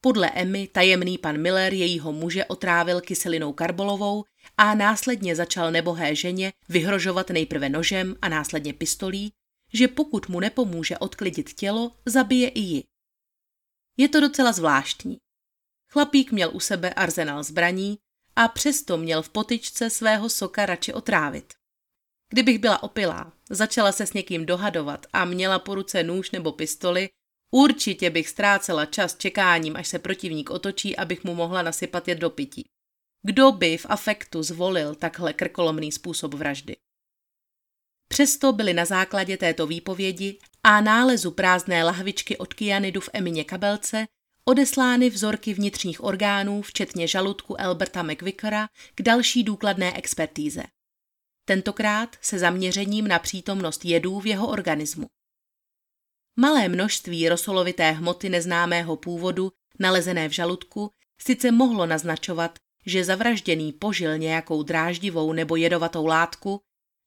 [0.00, 4.24] Podle Emmy tajemný pan Miller jejího muže otrávil kyselinou karbolovou
[4.56, 9.32] a následně začal nebohé ženě vyhrožovat nejprve nožem a následně pistolí,
[9.72, 12.84] že pokud mu nepomůže odklidit tělo, zabije i ji.
[13.96, 15.18] Je to docela zvláštní.
[15.92, 17.98] Chlapík měl u sebe arzenál zbraní
[18.36, 21.54] a přesto měl v potyčce svého soka radši otrávit.
[22.28, 27.08] Kdybych byla opilá, začala se s někým dohadovat a měla po ruce nůž nebo pistoli,
[27.54, 32.30] určitě bych ztrácela čas čekáním, až se protivník otočí, abych mu mohla nasypat je do
[32.30, 32.64] pití.
[33.22, 36.76] Kdo by v afektu zvolil takhle krkolomný způsob vraždy?
[38.08, 44.06] Přesto byly na základě této výpovědi a nálezu prázdné lahvičky od kyanidu v Emině kabelce
[44.44, 50.62] odeslány vzorky vnitřních orgánů, včetně žaludku Alberta McVickera, k další důkladné expertíze.
[51.44, 55.06] Tentokrát se zaměřením na přítomnost jedů v jeho organismu.
[56.36, 64.18] Malé množství rosolovité hmoty neznámého původu, nalezené v žaludku, sice mohlo naznačovat, že zavražděný požil
[64.18, 66.60] nějakou dráždivou nebo jedovatou látku,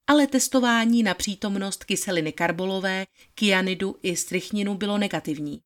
[0.09, 5.61] ale testování na přítomnost kyseliny karbolové, kyanidu i strychninu bylo negativní.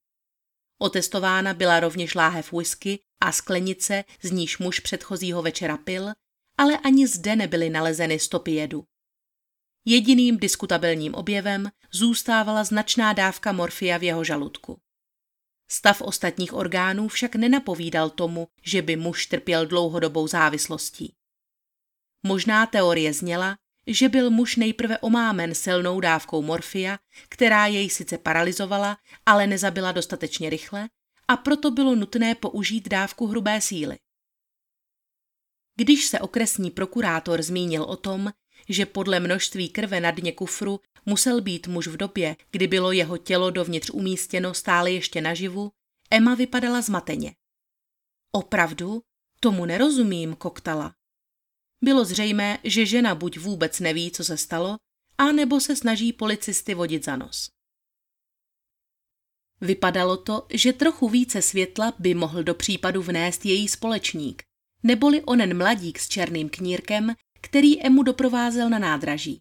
[0.82, 6.10] Otestována byla rovněž láhev whisky a sklenice, z níž muž předchozího večera pil,
[6.58, 8.86] ale ani zde nebyly nalezeny stopy jedu.
[9.86, 14.80] Jediným diskutabilním objevem zůstávala značná dávka morfia v jeho žaludku.
[15.72, 21.14] Stav ostatních orgánů však nenapovídal tomu, že by muž trpěl dlouhodobou závislostí.
[22.24, 28.98] Možná teorie zněla, že byl muž nejprve omámen silnou dávkou morfia, která jej sice paralizovala,
[29.26, 30.90] ale nezabila dostatečně rychle,
[31.28, 33.98] a proto bylo nutné použít dávku hrubé síly.
[35.76, 38.32] Když se okresní prokurátor zmínil o tom,
[38.70, 43.18] že podle množství krve na dně kufru musel být muž v době, kdy bylo jeho
[43.18, 45.72] tělo dovnitř umístěno stále ještě naživu,
[46.12, 47.36] Emma vypadala zmateně.
[48.32, 49.02] Opravdu?
[49.40, 50.96] Tomu nerozumím, koktala.
[51.84, 54.78] Bylo zřejmé, že žena buď vůbec neví, co se stalo,
[55.18, 57.50] a nebo se snaží policisty vodit za nos.
[59.62, 64.44] Vypadalo to, že trochu více světla by mohl do případu vnést její společník,
[64.84, 69.40] neboli onen mladík s černým knírkem, který Emu doprovázel na nádraží.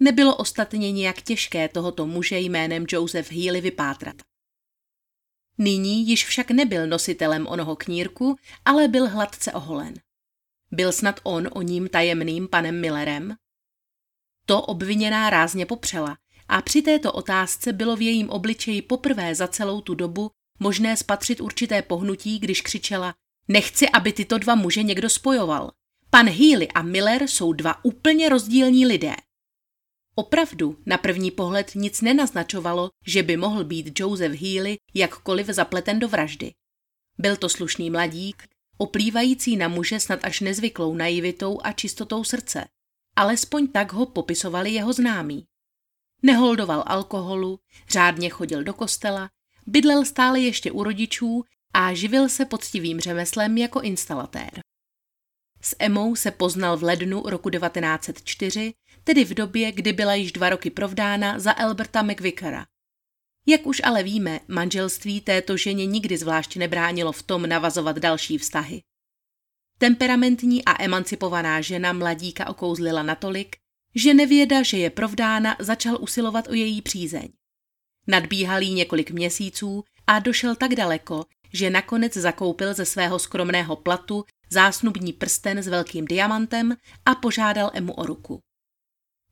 [0.00, 4.16] Nebylo ostatně nějak těžké tohoto muže jménem Joseph Healy vypátrat.
[5.58, 9.94] Nyní již však nebyl nositelem onoho knírku, ale byl hladce oholen.
[10.70, 13.34] Byl snad on o ním tajemným panem Millerem?
[14.46, 19.80] To obviněná rázně popřela a při této otázce bylo v jejím obličeji poprvé za celou
[19.80, 23.14] tu dobu možné spatřit určité pohnutí, když křičela
[23.48, 25.70] Nechci, aby tyto dva muže někdo spojoval.
[26.10, 29.14] Pan Healy a Miller jsou dva úplně rozdílní lidé.
[30.14, 36.08] Opravdu, na první pohled nic nenaznačovalo, že by mohl být Joseph Healy jakkoliv zapleten do
[36.08, 36.52] vraždy.
[37.18, 38.48] Byl to slušný mladík,
[38.78, 42.64] oplývající na muže snad až nezvyklou naivitou a čistotou srdce.
[43.16, 45.46] Alespoň tak ho popisovali jeho známí.
[46.22, 49.30] Neholdoval alkoholu, řádně chodil do kostela,
[49.66, 54.60] bydlel stále ještě u rodičů a živil se poctivým řemeslem jako instalatér.
[55.60, 60.48] S Emou se poznal v lednu roku 1904, tedy v době, kdy byla již dva
[60.50, 62.66] roky provdána za Alberta McVickera.
[63.46, 68.82] Jak už ale víme, manželství této ženě nikdy zvlášť nebránilo v tom navazovat další vztahy.
[69.78, 73.56] Temperamentní a emancipovaná žena mladíka okouzlila natolik,
[73.94, 77.28] že nevěda, že je provdána, začal usilovat o její přízeň.
[78.06, 84.24] Nadbíhal jí několik měsíců a došel tak daleko, že nakonec zakoupil ze svého skromného platu
[84.50, 88.40] zásnubní prsten s velkým diamantem a požádal Emu o ruku.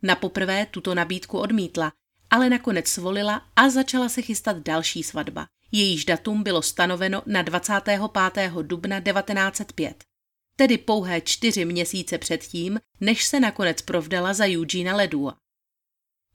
[0.03, 1.93] Na poprvé tuto nabídku odmítla,
[2.31, 8.01] ale nakonec svolila a začala se chystat další svatba, jejíž datum bylo stanoveno na 25.
[8.63, 10.05] dubna 1905,
[10.57, 15.37] tedy pouhé čtyři měsíce předtím, než se nakonec provdala za Eugena Ledua.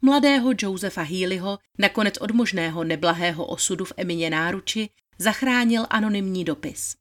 [0.02, 6.96] Mladého Josefa Healyho nakonec od možného neblahého osudu v Emině náruči zachránil anonymní dopis.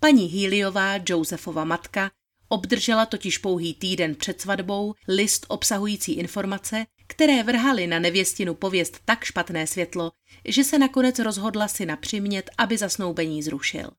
[0.00, 2.10] Paní Healyová, Josefova matka,
[2.48, 9.24] obdržela totiž pouhý týden před svatbou list obsahující informace, které vrhaly na nevěstinu pověst tak
[9.24, 10.12] špatné světlo,
[10.48, 13.90] že se nakonec rozhodla si napřimět, aby zasnoubení zrušil.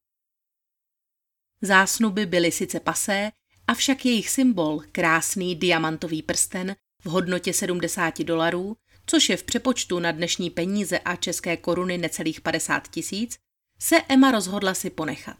[1.61, 3.31] Zásnuby byly sice pasé,
[3.67, 10.11] avšak jejich symbol, krásný diamantový prsten v hodnotě 70 dolarů, což je v přepočtu na
[10.11, 13.37] dnešní peníze a české koruny necelých 50 tisíc,
[13.79, 15.37] se Emma rozhodla si ponechat.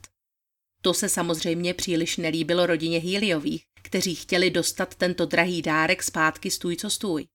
[0.81, 6.75] To se samozřejmě příliš nelíbilo rodině Healyových, kteří chtěli dostat tento drahý dárek zpátky stůj
[6.75, 7.27] co stůj.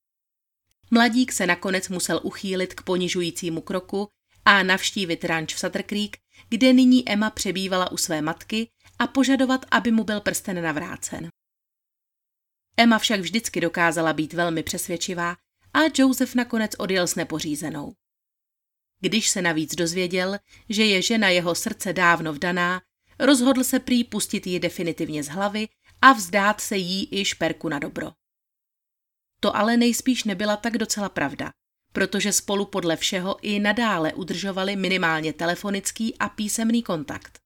[0.90, 4.08] Mladík se nakonec musel uchýlit k ponižujícímu kroku
[4.44, 6.16] a navštívit ranč v Sutter Creek,
[6.48, 11.28] kde nyní Emma přebývala u své matky a požadovat, aby mu byl prsten navrácen.
[12.76, 15.36] Emma však vždycky dokázala být velmi přesvědčivá
[15.74, 17.94] a Joseph nakonec odjel s nepořízenou.
[19.00, 22.82] Když se navíc dozvěděl, že je žena jeho srdce dávno vdaná,
[23.18, 25.68] rozhodl se prý pustit ji definitivně z hlavy
[26.02, 28.12] a vzdát se jí i šperku na dobro.
[29.40, 31.50] To ale nejspíš nebyla tak docela pravda,
[31.92, 37.38] protože spolu podle všeho i nadále udržovali minimálně telefonický a písemný kontakt.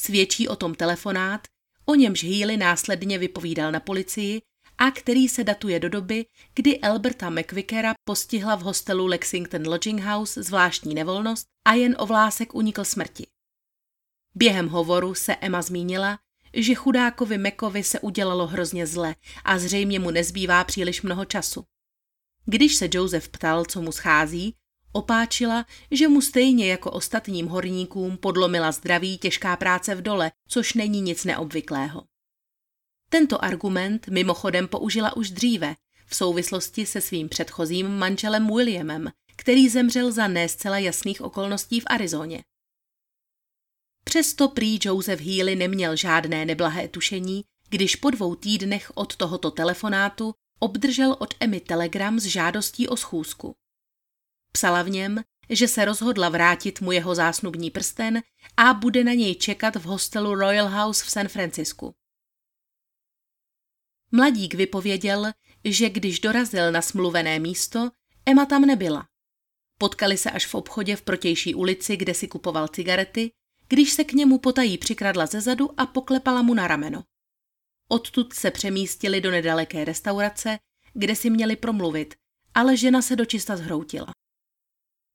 [0.00, 1.40] Svědčí o tom telefonát,
[1.84, 4.40] o němž Healy následně vypovídal na policii
[4.78, 10.42] a který se datuje do doby, kdy Alberta McVickera postihla v hostelu Lexington Lodging House
[10.42, 13.26] zvláštní nevolnost a jen o vlásek unikl smrti.
[14.34, 16.18] Během hovoru se Emma zmínila,
[16.52, 21.64] že chudákovi Mekovi se udělalo hrozně zle a zřejmě mu nezbývá příliš mnoho času.
[22.46, 24.54] Když se Joseph ptal, co mu schází,
[24.92, 31.00] opáčila, že mu stejně jako ostatním horníkům podlomila zdraví těžká práce v dole, což není
[31.00, 32.04] nic neobvyklého.
[33.08, 35.74] Tento argument mimochodem použila už dříve,
[36.06, 41.84] v souvislosti se svým předchozím manželem Williamem, který zemřel za ne zcela jasných okolností v
[41.86, 42.44] Arizoně.
[44.08, 50.34] Přesto prý Joseph Healy neměl žádné neblahé tušení, když po dvou týdnech od tohoto telefonátu
[50.58, 53.54] obdržel od Emmy telegram s žádostí o schůzku.
[54.52, 58.22] Psala v něm, že se rozhodla vrátit mu jeho zásnubní prsten
[58.56, 61.94] a bude na něj čekat v hostelu Royal House v San Francisku.
[64.12, 65.32] Mladík vypověděl,
[65.64, 67.90] že když dorazil na smluvené místo,
[68.26, 69.06] Emma tam nebyla.
[69.78, 73.32] Potkali se až v obchodě v protější ulici, kde si kupoval cigarety
[73.68, 77.04] když se k němu potají přikradla ze zadu a poklepala mu na rameno.
[77.88, 80.58] Odtud se přemístili do nedaleké restaurace,
[80.94, 82.14] kde si měli promluvit,
[82.54, 84.10] ale žena se dočista zhroutila.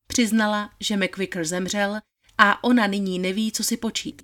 [0.07, 1.99] Přiznala, že McVicker zemřel
[2.37, 4.21] a ona nyní neví, co si počít.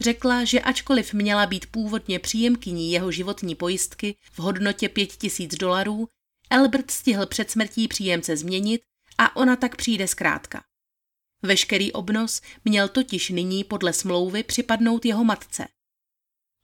[0.00, 6.08] Řekla, že ačkoliv měla být původně příjemkyní jeho životní pojistky v hodnotě pět tisíc dolarů,
[6.50, 8.82] Albert stihl před smrtí příjemce změnit
[9.18, 10.64] a ona tak přijde zkrátka.
[11.44, 15.68] Veškerý obnos měl totiž nyní podle smlouvy připadnout jeho matce.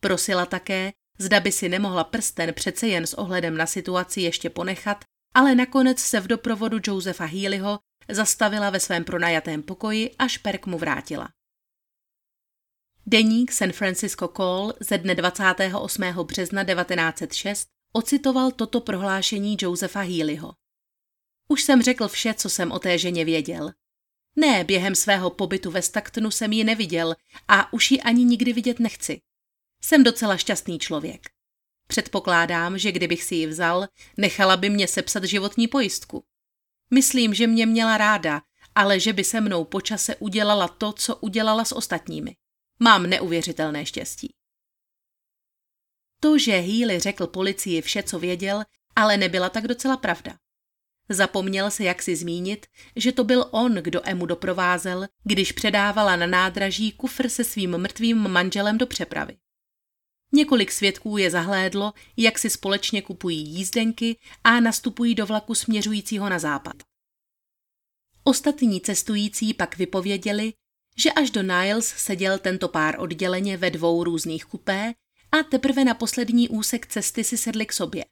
[0.01, 5.05] Prosila také, zda by si nemohla prsten přece jen s ohledem na situaci ještě ponechat,
[5.35, 10.79] ale nakonec se v doprovodu Josefa Healyho zastavila ve svém pronajatém pokoji a šperk mu
[10.79, 11.29] vrátila.
[13.07, 16.03] Deník San Francisco Call ze dne 28.
[16.23, 20.53] března 1906 ocitoval toto prohlášení Josefa Healyho.
[21.49, 23.73] Už jsem řekl vše, co jsem o té ženě věděl.
[24.41, 27.15] Ne, během svého pobytu ve Staktonu jsem ji neviděl
[27.49, 29.21] a už ji ani nikdy vidět nechci.
[29.83, 31.31] Jsem docela šťastný člověk.
[31.87, 36.25] Předpokládám, že kdybych si ji vzal, nechala by mě sepsat životní pojistku.
[36.95, 38.43] Myslím, že mě měla ráda,
[38.75, 42.37] ale že by se mnou počase udělala to, co udělala s ostatními.
[42.79, 44.35] Mám neuvěřitelné štěstí.
[46.21, 48.63] To, že Healy řekl policii vše, co věděl,
[48.97, 50.39] ale nebyla tak docela pravda.
[51.13, 52.67] Zapomněl se jaksi zmínit,
[52.97, 58.19] že to byl on, kdo Emu doprovázel, když předávala na nádraží kufr se svým mrtvým
[58.19, 59.37] manželem do přepravy.
[60.33, 66.39] Několik svědků je zahlédlo, jak si společně kupují jízdenky a nastupují do vlaku směřujícího na
[66.39, 66.77] západ.
[68.25, 70.53] Ostatní cestující pak vypověděli,
[70.97, 74.95] že až do Niles seděl tento pár odděleně ve dvou různých kupé
[75.33, 78.05] a teprve na poslední úsek cesty si sedli k sobě.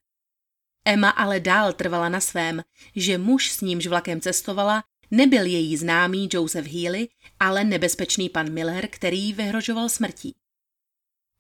[0.89, 2.65] Emma ale dál trvala na svém,
[2.97, 7.09] že muž s nímž vlakem cestovala nebyl její známý Joseph Healy,
[7.41, 10.35] ale nebezpečný pan Miller, který vyhrožoval smrtí.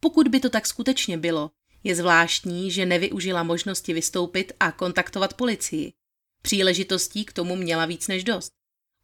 [0.00, 1.50] Pokud by to tak skutečně bylo,
[1.84, 5.92] je zvláštní, že nevyužila možnosti vystoupit a kontaktovat policii.
[6.42, 8.52] Příležitostí k tomu měla víc než dost.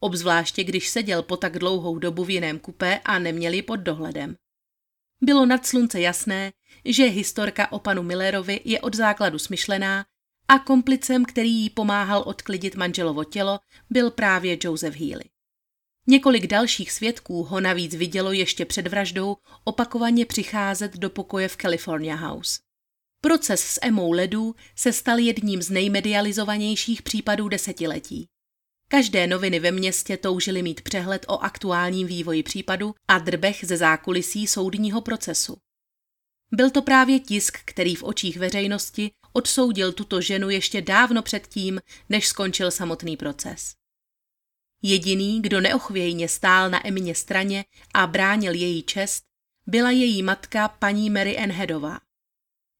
[0.00, 4.36] obzvláště když seděl po tak dlouhou dobu v jiném kupé a neměli pod dohledem.
[5.22, 6.52] Bylo nad slunce jasné,
[6.84, 10.06] že historka o panu Millerovi je od základu smyšlená
[10.48, 13.58] a komplicem, který jí pomáhal odklidit manželovo tělo,
[13.90, 15.24] byl právě Joseph Healy.
[16.06, 22.16] Několik dalších svědků ho navíc vidělo ještě před vraždou opakovaně přicházet do pokoje v California
[22.16, 22.60] House.
[23.20, 28.26] Proces s Emou Ledů se stal jedním z nejmedializovanějších případů desetiletí.
[28.88, 34.46] Každé noviny ve městě toužily mít přehled o aktuálním vývoji případu a drbech ze zákulisí
[34.46, 35.56] soudního procesu.
[36.52, 42.26] Byl to právě tisk, který v očích veřejnosti odsoudil tuto ženu ještě dávno předtím, než
[42.26, 43.74] skončil samotný proces.
[44.82, 47.64] Jediný, kdo neochvějně stál na Emině straně
[47.94, 49.24] a bránil její čest,
[49.66, 52.00] byla její matka paní Mary Ann Headová.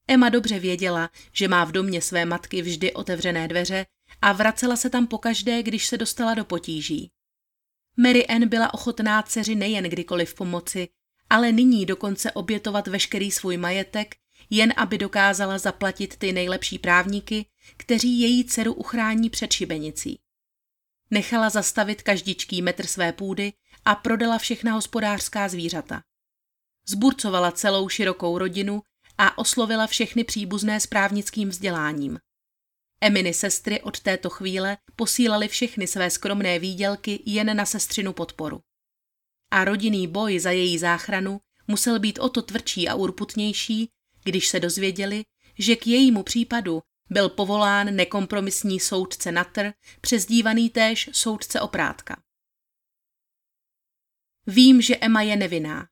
[0.09, 3.87] Emma dobře věděla, že má v domě své matky vždy otevřené dveře
[4.23, 7.11] a vracela se tam pokaždé, když se dostala do potíží.
[7.97, 10.89] Mary Ann byla ochotná dceři nejen kdykoliv pomoci,
[11.31, 14.17] ale nyní dokonce obětovat veškerý svůj majetek,
[14.51, 20.19] jen aby dokázala zaplatit ty nejlepší právníky, kteří její dceru uchrání před šibenicí.
[21.11, 23.53] Nechala zastavit každičký metr své půdy
[23.85, 26.03] a prodala všechna hospodářská zvířata.
[26.89, 28.83] Zburcovala celou širokou rodinu
[29.19, 32.19] a oslovila všechny příbuzné s právnickým vzděláním.
[33.01, 38.61] Eminy sestry od této chvíle posílali všechny své skromné výdělky jen na sestřinu podporu.
[39.51, 43.91] A rodinný boj za její záchranu musel být o to tvrdší a urputnější,
[44.25, 45.25] když se dozvěděli,
[45.59, 52.23] že k jejímu případu byl povolán nekompromisní soudce Natr, přezdívaný též soudce Oprátka.
[54.47, 55.89] Vím, že Emma je nevinná.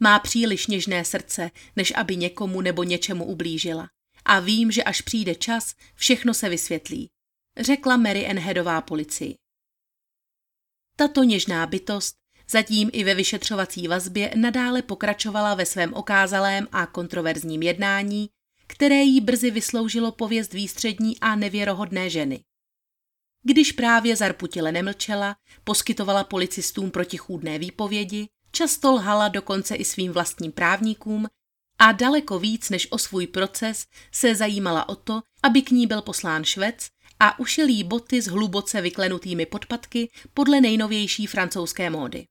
[0.00, 3.88] Má příliš něžné srdce, než aby někomu nebo něčemu ublížila.
[4.24, 7.10] A vím, že až přijde čas, všechno se vysvětlí,
[7.58, 9.36] řekla Mary Enheadová policii.
[10.96, 12.19] Tato něžná bytost
[12.50, 18.28] zatím i ve vyšetřovací vazbě nadále pokračovala ve svém okázalém a kontroverzním jednání,
[18.66, 22.44] které jí brzy vysloužilo pověst výstřední a nevěrohodné ženy.
[23.42, 31.26] Když právě zarputile nemlčela, poskytovala policistům protichůdné výpovědi, často lhala dokonce i svým vlastním právníkům
[31.78, 36.02] a daleko víc než o svůj proces se zajímala o to, aby k ní byl
[36.02, 36.88] poslán švec
[37.20, 42.26] a ušil jí boty s hluboce vyklenutými podpatky podle nejnovější francouzské módy.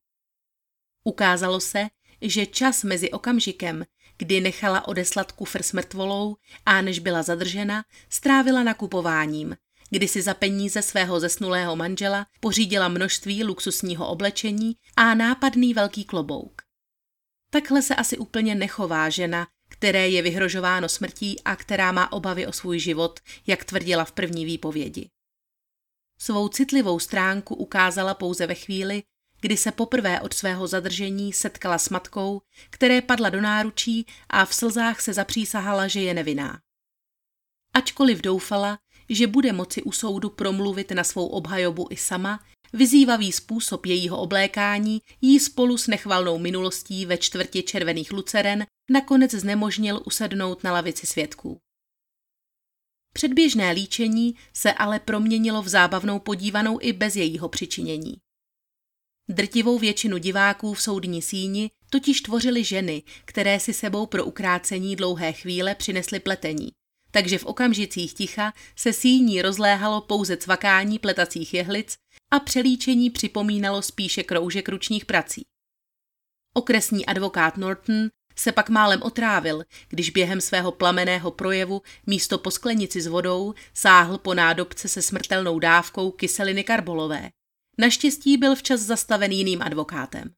[1.03, 1.87] Ukázalo se,
[2.21, 3.85] že čas mezi okamžikem,
[4.17, 9.57] kdy nechala odeslat kufr s mrtvolou a než byla zadržena, strávila nakupováním,
[9.89, 16.61] kdy si za peníze svého zesnulého manžela pořídila množství luxusního oblečení a nápadný velký klobouk.
[17.51, 22.51] Takhle se asi úplně nechová žena, které je vyhrožováno smrtí a která má obavy o
[22.51, 25.09] svůj život, jak tvrdila v první výpovědi.
[26.21, 29.03] Svou citlivou stránku ukázala pouze ve chvíli,
[29.41, 34.53] kdy se poprvé od svého zadržení setkala s matkou, které padla do náručí a v
[34.53, 36.59] slzách se zapřísahala, že je nevinná.
[37.73, 38.79] Ačkoliv doufala,
[39.09, 42.39] že bude moci u soudu promluvit na svou obhajobu i sama,
[42.73, 50.01] vyzývavý způsob jejího oblékání jí spolu s nechvalnou minulostí ve čtvrti červených luceren nakonec znemožnil
[50.05, 51.59] usednout na lavici svědků.
[53.13, 58.13] Předběžné líčení se ale proměnilo v zábavnou podívanou i bez jejího přičinění.
[59.31, 65.33] Drtivou většinu diváků v soudní síni totiž tvořily ženy, které si sebou pro ukrácení dlouhé
[65.33, 66.69] chvíle přinesly pletení.
[67.11, 71.97] Takže v okamžicích ticha se síní rozléhalo pouze cvakání pletacích jehlic
[72.31, 75.41] a přelíčení připomínalo spíše kroužek ručních prací.
[76.53, 83.01] Okresní advokát Norton se pak málem otrávil, když během svého plameného projevu místo po sklenici
[83.01, 87.29] s vodou sáhl po nádobce se smrtelnou dávkou kyseliny karbolové.
[87.79, 90.33] Naštěstí byl včas zastaven jiným advokátem.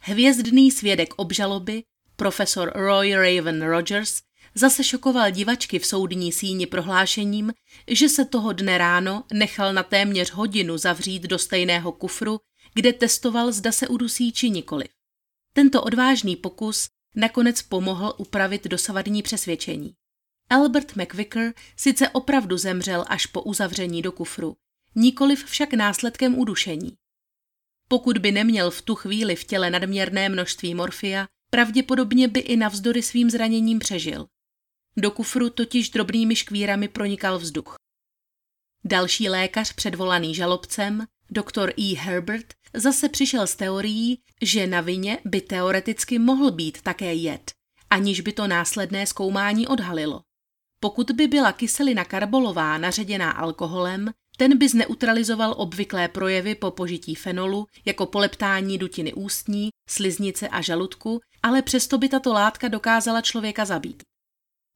[0.00, 1.82] Hvězdný svědek obžaloby,
[2.16, 4.22] profesor Roy Raven Rogers,
[4.54, 7.52] zase šokoval divačky v soudní síni prohlášením,
[7.88, 12.40] že se toho dne ráno nechal na téměř hodinu zavřít do stejného kufru,
[12.74, 14.88] kde testoval, zda se udusí či nikoliv.
[15.52, 19.94] Tento odvážný pokus nakonec pomohl upravit dosavadní přesvědčení.
[20.50, 24.56] Albert McVicker sice opravdu zemřel až po uzavření do kufru,
[24.94, 26.96] nikoliv však následkem udušení.
[27.88, 33.02] Pokud by neměl v tu chvíli v těle nadměrné množství morfia, pravděpodobně by i navzdory
[33.02, 34.26] svým zraněním přežil.
[34.96, 37.76] Do kufru totiž drobnými škvírami pronikal vzduch.
[38.84, 41.96] Další lékař předvolaný žalobcem, doktor E.
[41.96, 47.52] Herbert, zase přišel s teorií, že na vině by teoreticky mohl být také jed,
[47.90, 50.22] aniž by to následné zkoumání odhalilo.
[50.80, 57.66] Pokud by byla kyselina karbolová naředěná alkoholem, Ten by zneutralizoval obvyklé projevy po požití fenolu,
[57.84, 64.02] jako poleptání dutiny ústní, sliznice a žaludku, ale přesto by tato látka dokázala člověka zabít.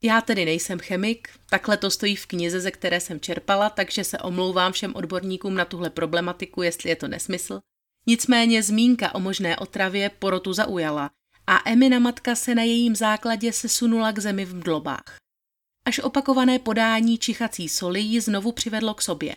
[0.05, 4.19] Já tedy nejsem chemik, takhle to stojí v knize, ze které jsem čerpala, takže se
[4.19, 7.61] omlouvám všem odborníkům na tuhle problematiku, jestli je to nesmysl.
[8.07, 11.11] Nicméně zmínka o možné otravě porotu zaujala
[11.47, 15.17] a Emina matka se na jejím základě sesunula k zemi v mdlobách.
[15.85, 19.37] Až opakované podání čichací soli ji znovu přivedlo k sobě.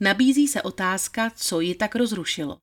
[0.00, 2.58] Nabízí se otázka, co ji tak rozrušilo.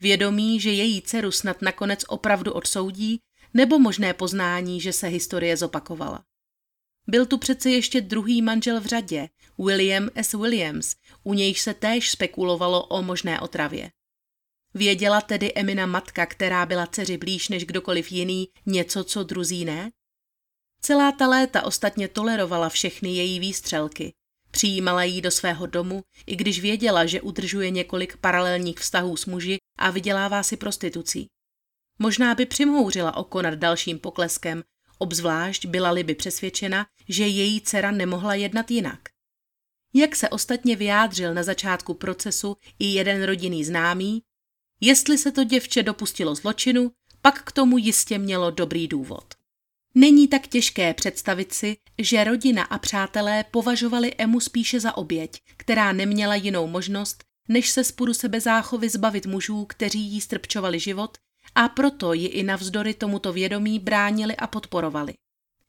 [0.00, 3.20] Vědomí, že její dceru snad nakonec opravdu odsoudí,
[3.54, 6.24] nebo možné poznání, že se historie zopakovala.
[7.06, 10.32] Byl tu přece ještě druhý manžel v řadě, William S.
[10.32, 13.90] Williams, u nějž se též spekulovalo o možné otravě.
[14.74, 19.90] Věděla tedy Emina matka, která byla dceři blíž než kdokoliv jiný, něco, co druzí ne?
[20.80, 24.14] Celá ta léta ostatně tolerovala všechny její výstřelky.
[24.50, 29.58] Přijímala jí do svého domu, i když věděla, že udržuje několik paralelních vztahů s muži
[29.78, 31.26] a vydělává si prostitucí.
[31.98, 34.62] Možná by přimhouřila oko nad dalším pokleskem,
[34.98, 39.00] obzvlášť byla-li by přesvědčena, že její dcera nemohla jednat jinak.
[39.94, 44.22] Jak se ostatně vyjádřil na začátku procesu i jeden rodinný známý,
[44.80, 46.92] jestli se to děvče dopustilo zločinu,
[47.22, 49.39] pak k tomu jistě mělo dobrý důvod.
[49.94, 55.92] Není tak těžké představit si, že rodina a přátelé považovali Emu spíše za oběť, která
[55.92, 61.18] neměla jinou možnost, než se z sebezáchovy zbavit mužů, kteří jí strpčovali život
[61.54, 65.14] a proto ji i navzdory tomuto vědomí bránili a podporovali.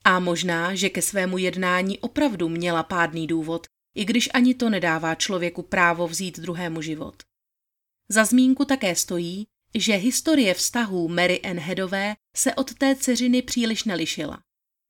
[0.04, 5.16] A možná, že ke svému jednání opravdu měla pádný důvod, i když ani to nedává
[5.16, 7.24] člověku právo vzít druhému život.
[8.10, 13.84] Za zmínku také stojí, že historie vztahů Mary Ann Headové se od té dceřiny příliš
[13.84, 14.44] nelišila.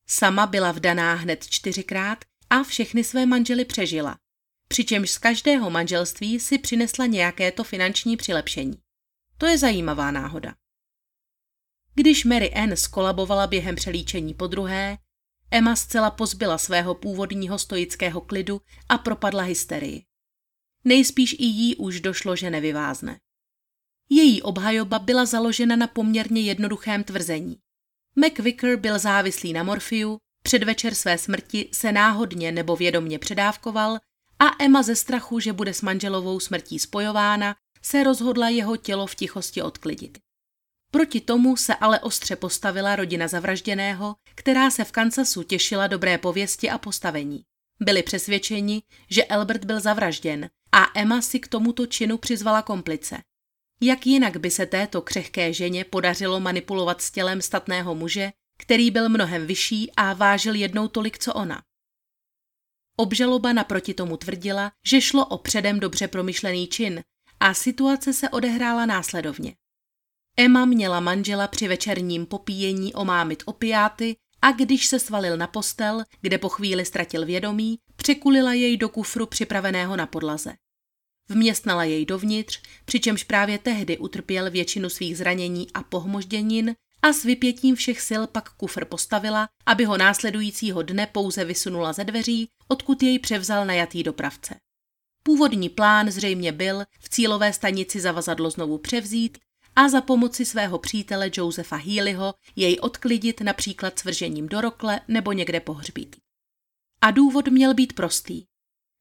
[0.07, 4.17] Sama byla vdaná hned čtyřikrát a všechny své manžely přežila,
[4.67, 8.77] přičemž z každého manželství si přinesla nějaké to finanční přilepšení.
[9.37, 10.55] To je zajímavá náhoda.
[11.93, 14.97] Když Mary Ann skolabovala během přelíčení po druhé,
[15.51, 20.05] Emma zcela pozbyla svého původního stoického klidu a propadla hysterii.
[20.83, 23.19] Nejspíš i jí už došlo, že nevyvázne.
[24.13, 27.57] Její obhajoba byla založena na poměrně jednoduchém tvrzení.
[28.15, 33.99] McVicker byl závislý na morfiu, předvečer své smrti se náhodně nebo vědomně předávkoval
[34.39, 39.15] a Emma ze strachu, že bude s manželovou smrtí spojována, se rozhodla jeho tělo v
[39.15, 40.17] tichosti odklidit.
[40.91, 46.69] Proti tomu se ale ostře postavila rodina zavražděného, která se v Kansasu těšila dobré pověsti
[46.69, 47.43] a postavení.
[47.79, 53.17] Byli přesvědčeni, že Albert byl zavražděn a Emma si k tomuto činu přizvala komplice.
[53.83, 59.09] Jak jinak by se této křehké ženě podařilo manipulovat s tělem statného muže, který byl
[59.09, 61.63] mnohem vyšší a vážil jednou tolik, co ona?
[62.97, 67.03] Obžaloba naproti tomu tvrdila, že šlo o předem dobře promyšlený čin
[67.39, 69.55] a situace se odehrála následovně.
[70.37, 76.37] Emma měla manžela při večerním popíjení omámit opiáty a když se svalil na postel, kde
[76.37, 80.53] po chvíli ztratil vědomí, překulila jej do kufru připraveného na podlaze.
[81.31, 87.75] Vměstnala jej dovnitř, přičemž právě tehdy utrpěl většinu svých zranění a pohmožděnin a s vypětím
[87.75, 93.19] všech sil pak kufr postavila, aby ho následujícího dne pouze vysunula ze dveří, odkud jej
[93.19, 94.55] převzal najatý dopravce.
[95.23, 99.37] Původní plán zřejmě byl v cílové stanici zavazadlo znovu převzít
[99.75, 105.59] a za pomoci svého přítele Josefa Healyho jej odklidit například svržením do rokle nebo někde
[105.59, 106.15] pohřbít.
[107.01, 108.50] A důvod měl být prostý.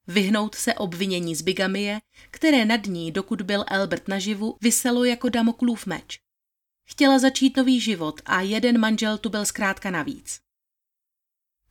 [0.07, 5.87] Vyhnout se obvinění z bigamie, které nad ní, dokud byl Albert naživu, vyselo jako Damoklův
[5.87, 6.21] meč.
[6.89, 10.41] Chtěla začít nový život a jeden manžel tu byl zkrátka navíc.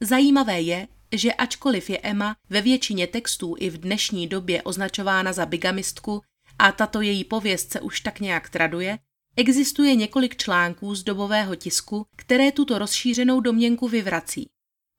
[0.01, 5.45] Zajímavé je, že ačkoliv je Emma ve většině textů i v dnešní době označována za
[5.45, 6.21] bigamistku,
[6.59, 8.99] a tato její pověst se už tak nějak traduje,
[9.36, 14.49] existuje několik článků z dobového tisku, které tuto rozšířenou domněnku vyvrací.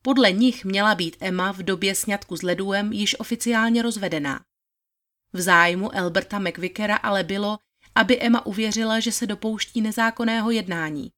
[0.02, 4.44] Podle nich měla být Emma v době sňatku s Leduem již oficiálně rozvedená.
[5.32, 7.58] V zájmu Alberta McVickera ale bylo,
[7.94, 11.12] aby Emma uvěřila, že se dopouští nezákonného jednání.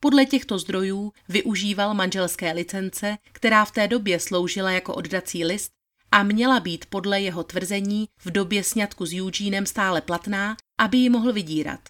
[0.00, 5.72] Podle těchto zdrojů využíval manželské licence, která v té době sloužila jako oddací list
[6.10, 11.10] a měla být podle jeho tvrzení v době sňatku s Eugenem stále platná, aby ji
[11.10, 11.80] mohl vydírat.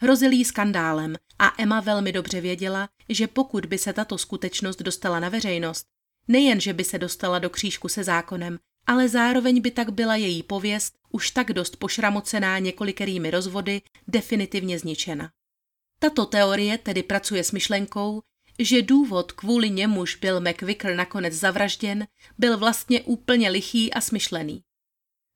[0.00, 5.20] Hrozil jí skandálem a Emma velmi dobře věděla, že pokud by se tato skutečnost dostala
[5.20, 5.86] na veřejnost,
[6.28, 10.42] nejen, že by se dostala do křížku se zákonem, ale zároveň by tak byla její
[10.42, 15.30] pověst, už tak dost pošramocená několikerými rozvody, definitivně zničena.
[15.98, 18.22] Tato teorie tedy pracuje s myšlenkou,
[18.58, 22.06] že důvod, kvůli němuž byl McVicker nakonec zavražděn,
[22.38, 24.62] byl vlastně úplně lichý a smyšlený.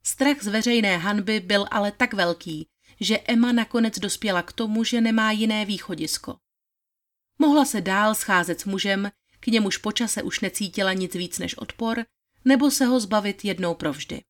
[0.05, 2.67] Strach z veřejné hanby byl ale tak velký,
[3.01, 6.37] že Emma nakonec dospěla k tomu, že nemá jiné východisko.
[7.39, 12.05] Mohla se dál scházet s mužem, k němuž počase už necítila nic víc než odpor,
[12.45, 14.23] nebo se ho zbavit jednou provždy.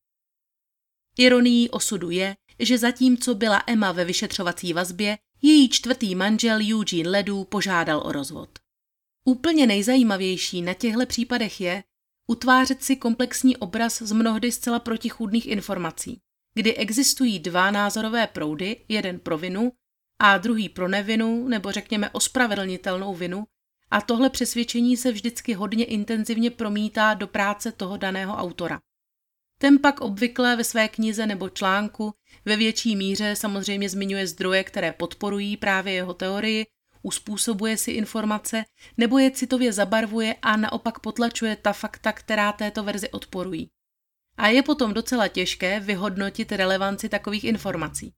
[1.17, 7.43] Ironií osudu je, že zatímco byla Emma ve vyšetřovací vazbě, její čtvrtý manžel Eugene Ledu
[7.43, 8.59] požádal o rozvod.
[9.25, 11.83] Úplně nejzajímavější na těchto případech je
[12.27, 16.21] utvářet si komplexní obraz z mnohdy zcela protichůdných informací,
[16.53, 19.71] kdy existují dva názorové proudy, jeden pro vinu
[20.19, 23.43] a druhý pro nevinu nebo řekněme ospravedlnitelnou vinu
[23.91, 28.79] a tohle přesvědčení se vždycky hodně intenzivně promítá do práce toho daného autora.
[29.57, 32.13] Ten pak obvykle ve své knize nebo článku
[32.45, 36.65] ve větší míře samozřejmě zmiňuje zdroje, které podporují právě jeho teorii,
[37.01, 38.63] uspůsobuje si informace
[38.97, 43.69] nebo je citově zabarvuje a naopak potlačuje ta fakta, která této verzi odporují.
[44.41, 48.13] A je potom docela těžké vyhodnotit relevanci takových informací.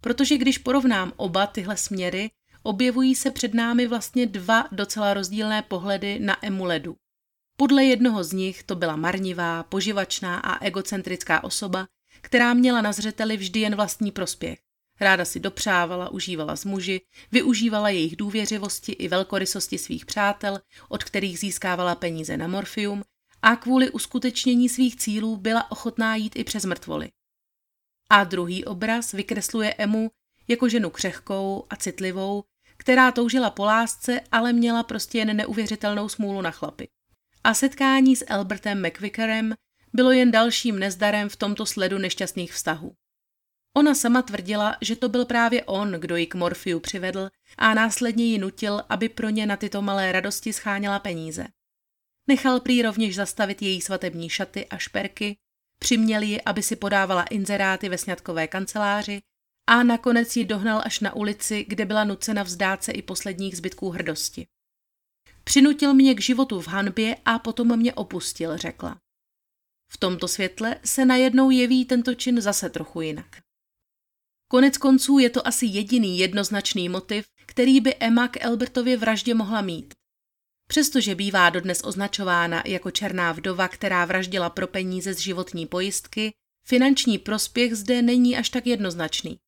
[0.00, 2.30] Protože když porovnám oba tyhle směry,
[2.62, 6.96] objevují se před námi vlastně dva docela rozdílné pohledy na emuledu.
[7.56, 11.86] Podle jednoho z nich to byla marnivá, poživačná a egocentrická osoba,
[12.20, 14.58] která měla na zřeteli vždy jen vlastní prospěch.
[15.00, 17.00] Ráda si dopřávala, užívala z muži,
[17.32, 23.02] využívala jejich důvěřivosti i velkorysosti svých přátel, od kterých získávala peníze na morfium
[23.42, 27.10] a kvůli uskutečnění svých cílů byla ochotná jít i přes mrtvoly.
[28.10, 30.10] A druhý obraz vykresluje Emu
[30.48, 32.44] jako ženu křehkou a citlivou,
[32.76, 36.88] která toužila po lásce, ale měla prostě jen neuvěřitelnou smůlu na chlapy.
[37.44, 39.54] A setkání s Albertem McVickerem
[39.92, 42.94] bylo jen dalším nezdarem v tomto sledu nešťastných vztahů.
[43.76, 48.24] Ona sama tvrdila, že to byl právě on, kdo ji k Morfiu přivedl a následně
[48.24, 51.46] ji nutil, aby pro ně na tyto malé radosti scháněla peníze.
[52.30, 55.36] Nechal prý rovněž zastavit její svatební šaty a šperky,
[55.78, 59.22] přiměl ji, aby si podávala inzeráty ve sňatkové kanceláři
[59.66, 63.90] a nakonec ji dohnal až na ulici, kde byla nucena vzdát se i posledních zbytků
[63.90, 64.46] hrdosti.
[65.44, 69.00] Přinutil mě k životu v hanbě a potom mě opustil, řekla.
[69.92, 73.40] V tomto světle se najednou jeví tento čin zase trochu jinak.
[74.48, 79.60] Konec konců je to asi jediný jednoznačný motiv, který by Emma k Albertově vraždě mohla
[79.60, 79.99] mít.
[80.70, 86.32] Přestože bývá dodnes označována jako černá vdova, která vraždila pro peníze z životní pojistky,
[86.64, 89.38] finanční prospěch zde není až tak jednoznačný.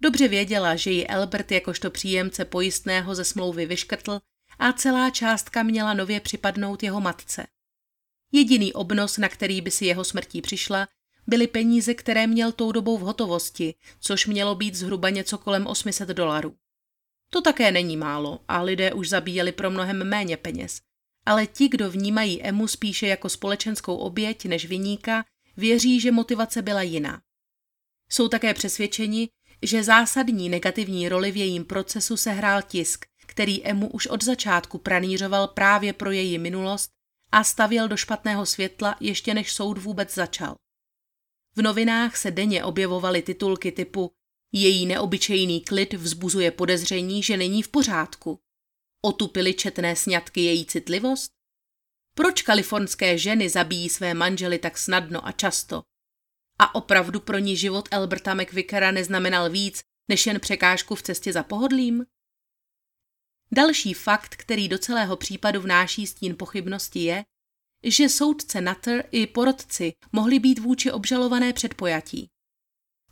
[0.00, 4.20] Dobře věděla, že ji Albert jakožto příjemce pojistného ze smlouvy vyškrtl
[4.58, 7.46] a celá částka měla nově připadnout jeho matce.
[8.32, 10.88] Jediný obnos, na který by si jeho smrtí přišla,
[11.26, 16.08] byly peníze, které měl tou dobou v hotovosti, což mělo být zhruba něco kolem 800
[16.08, 16.56] dolarů.
[17.32, 20.80] To také není málo a lidé už zabíjeli pro mnohem méně peněz.
[21.26, 25.24] Ale ti, kdo vnímají Emu spíše jako společenskou oběť než viníka,
[25.56, 27.22] věří, že motivace byla jiná.
[28.08, 29.28] Jsou také přesvědčeni,
[29.62, 35.48] že zásadní negativní roli v jejím procesu sehrál tisk, který Emu už od začátku pranířoval
[35.48, 36.90] právě pro její minulost
[37.32, 40.54] a stavěl do špatného světla ještě než soud vůbec začal.
[41.56, 44.12] V novinách se denně objevovaly titulky typu
[44.52, 48.40] Její neobyčejný klid vzbuzuje podezření, že není v pořádku.
[49.04, 51.32] Otupily četné sňatky její citlivost?
[52.14, 55.82] Proč kalifornské ženy zabíjí své manžely tak snadno a často?
[56.58, 59.80] A opravdu pro ní život Alberta McVickera neznamenal víc,
[60.10, 62.06] než jen překážku v cestě za pohodlím?
[63.52, 67.24] Další fakt, který do celého případu vnáší stín pochybnosti je,
[67.84, 72.31] že soudce Nutter i porodci mohli být vůči obžalované předpojatí.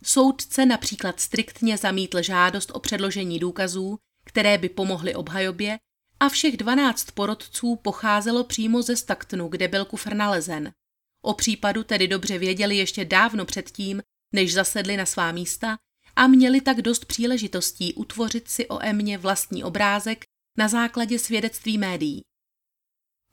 [0.03, 5.79] Soudce například striktně zamítl žádost o předložení důkazů, které by pomohly obhajobě,
[6.19, 10.73] a všech 12 porodců pocházelo přímo ze Staktonu, kde byl kufr nalezen.
[11.21, 14.01] O případu tedy dobře věděli ještě dávno předtím,
[14.33, 15.77] než zasedli na svá místa
[16.15, 20.25] a měli tak dost příležitostí utvořit si o Emě vlastní obrázek
[20.57, 22.21] na základě svědectví médií.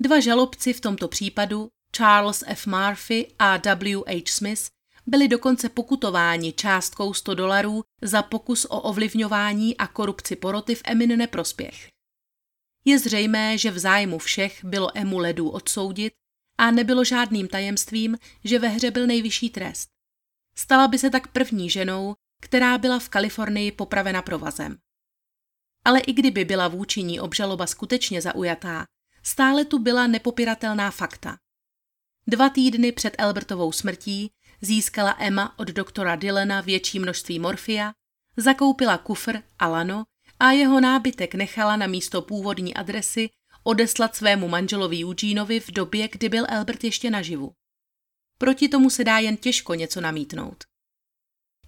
[0.01, 2.67] Dva žalobci v tomto případu, Charles F.
[2.67, 4.03] Murphy a W.
[4.07, 4.23] H.
[4.27, 4.71] Smith,
[5.09, 11.19] byli dokonce pokutováni částkou 100 dolarů za pokus o ovlivňování a korupci poroty v Emin
[11.19, 11.89] neprospěch.
[12.85, 16.13] Je zřejmé, že v zájmu všech bylo Emu Ledu odsoudit
[16.59, 19.89] a nebylo žádným tajemstvím, že ve hře byl nejvyšší trest.
[20.57, 24.79] Stala by se tak první ženou, která byla v Kalifornii popravena provazem.
[25.85, 28.85] Ale i kdyby byla vůči ní obžaloba skutečně zaujatá,
[29.23, 31.39] stále tu byla nepopiratelná fakta.
[32.27, 34.31] Dva týdny před Albertovou smrtí
[34.61, 37.93] získala Emma od doktora Dylana větší množství morfia,
[38.37, 40.05] zakoupila kufr a lano
[40.41, 43.31] a jeho nábytek nechala na místo původní adresy
[43.63, 47.53] odeslat svému manželovi Eugeneovi v době, kdy byl Albert ještě naživu.
[48.39, 50.65] Proti tomu se dá jen těžko něco namítnout.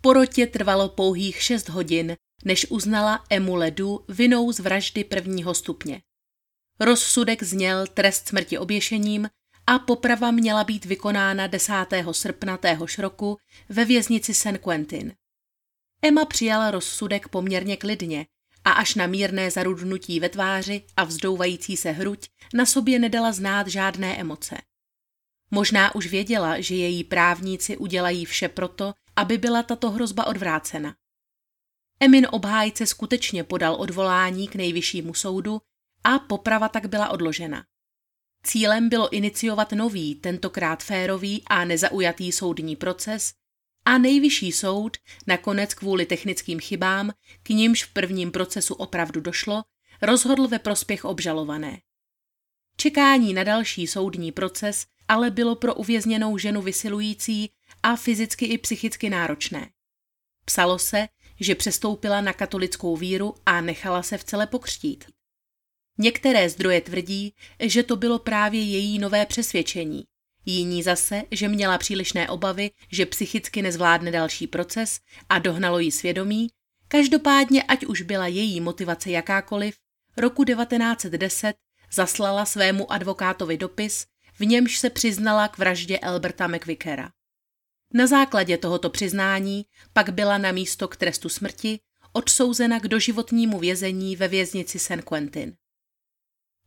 [0.01, 6.03] Porotě trvalo pouhých šest hodin, než uznala Emu Ledu vinou z vraždy prvního stupně.
[6.81, 9.29] Rozsudek zněl trest smrti oběšením
[9.71, 11.73] a poprava měla být vykonána 10.
[12.13, 15.15] srpna téhož roku ve věznici San Quentin.
[16.03, 18.27] Emma přijala rozsudek poměrně klidně
[18.65, 23.67] a až na mírné zarudnutí ve tváři a vzdouvající se hruď na sobě nedala znát
[23.67, 24.59] žádné emoce.
[25.51, 30.95] Možná už věděla, že její právníci udělají vše proto, aby byla tato hrozba odvrácena.
[32.01, 35.61] Emin obhájce skutečně podal odvolání k nejvyššímu soudu
[36.05, 37.65] a poprava tak byla odložena.
[38.43, 43.33] Cílem bylo iniciovat nový, tentokrát férový a nezaujatý soudní proces
[43.85, 47.13] a nejvyšší soud nakonec kvůli technickým chybám,
[47.43, 49.63] k nímž v prvním procesu opravdu došlo,
[50.03, 51.81] rozhodl ve prospěch obžalované.
[52.77, 57.51] Čekání na další soudní proces ale bylo pro uvězněnou ženu vysilující
[57.83, 59.71] a fyzicky i psychicky náročné.
[60.45, 61.09] Psalo se,
[61.41, 65.05] že přestoupila na katolickou víru a nechala se vcele pokřtít.
[66.01, 70.05] Některé zdroje tvrdí, že to bylo právě její nové přesvědčení.
[70.47, 76.49] Jiní zase, že měla přílišné obavy, že psychicky nezvládne další proces a dohnalo jí svědomí.
[76.89, 79.77] Každopádně, ať už byla její motivace jakákoliv,
[80.17, 81.57] roku 1910
[81.93, 84.07] zaslala svému advokátovi dopis,
[84.39, 87.11] v němž se přiznala k vraždě Alberta McVickera.
[87.95, 91.81] Na základě tohoto přiznání pak byla na místo k trestu smrti
[92.13, 95.57] odsouzena k doživotnímu vězení ve věznici San Quentin.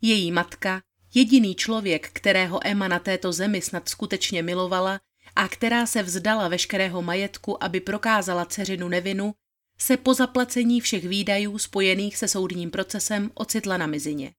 [0.05, 0.81] Její matka,
[1.13, 4.99] jediný člověk, kterého Emma na této zemi snad skutečně milovala
[5.35, 9.33] a která se vzdala veškerého majetku, aby prokázala dceřinu nevinu,
[9.77, 14.33] se po zaplacení všech výdajů spojených se soudním procesem ocitla na mizině.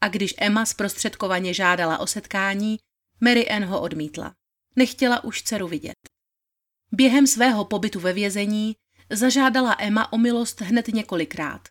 [0.00, 2.78] A když Emma zprostředkovaně žádala o setkání,
[3.20, 4.34] Mary Ann ho odmítla.
[4.76, 5.98] Nechtěla už dceru vidět.
[6.92, 8.76] Během svého pobytu ve vězení
[9.10, 11.68] zažádala Emma o milost hned několikrát.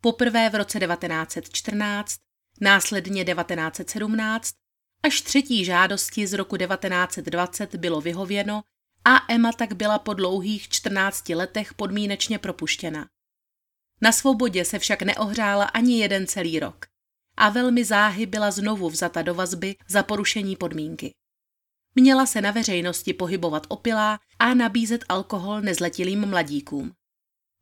[0.00, 2.27] Poprvé v roce 1914,
[2.60, 4.54] následně 1917,
[5.02, 8.62] až třetí žádosti z roku 1920 bylo vyhověno
[9.04, 13.08] a Emma tak byla po dlouhých 14 letech podmínečně propuštěna.
[14.00, 16.86] Na svobodě se však neohřála ani jeden celý rok
[17.36, 21.14] a velmi záhy byla znovu vzata do vazby za porušení podmínky.
[21.94, 26.92] Měla se na veřejnosti pohybovat opilá a nabízet alkohol nezletilým mladíkům.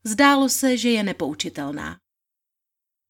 [0.05, 1.99] Zdálo se, že je nepoučitelná.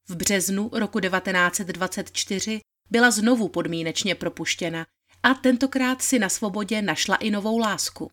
[0.09, 4.87] V březnu roku 1924 byla znovu podmínečně propuštěna
[5.23, 8.11] a tentokrát si na svobodě našla i novou lásku.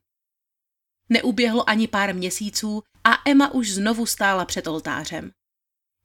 [1.09, 5.31] Neuběhlo ani pár měsíců a Emma už znovu stála před oltářem.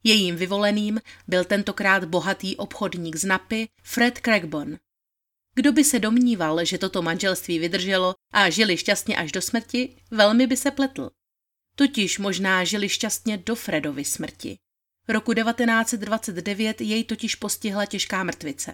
[0.03, 4.77] Jejím vyvoleným byl tentokrát bohatý obchodník z Napy Fred Craigborn.
[5.55, 10.47] Kdo by se domníval, že toto manželství vydrželo a žili šťastně až do smrti, velmi
[10.47, 11.09] by se pletl.
[11.75, 14.57] Totiž možná žili šťastně do Fredovy smrti.
[15.09, 18.73] Roku 1929 jej totiž postihla těžká mrtvice.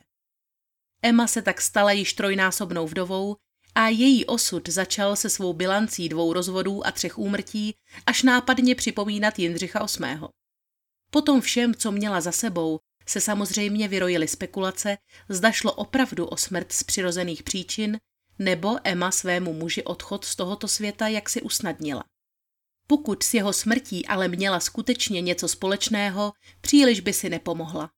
[1.01, 3.35] Emma se tak stala již trojnásobnou vdovou
[3.75, 7.75] a její osud začal se svou bilancí dvou rozvodů a třech úmrtí
[8.05, 10.19] až nápadně připomínat Jindřicha VIII.
[11.11, 14.97] Potom všem, co měla za sebou, se samozřejmě vyrojily spekulace,
[15.29, 17.99] zda šlo opravdu o smrt z přirozených příčin,
[18.39, 22.03] nebo Emma svému muži odchod z tohoto světa jak si usnadnila.
[22.87, 27.89] Pokud s jeho smrtí ale měla skutečně něco společného, příliš by si nepomohla.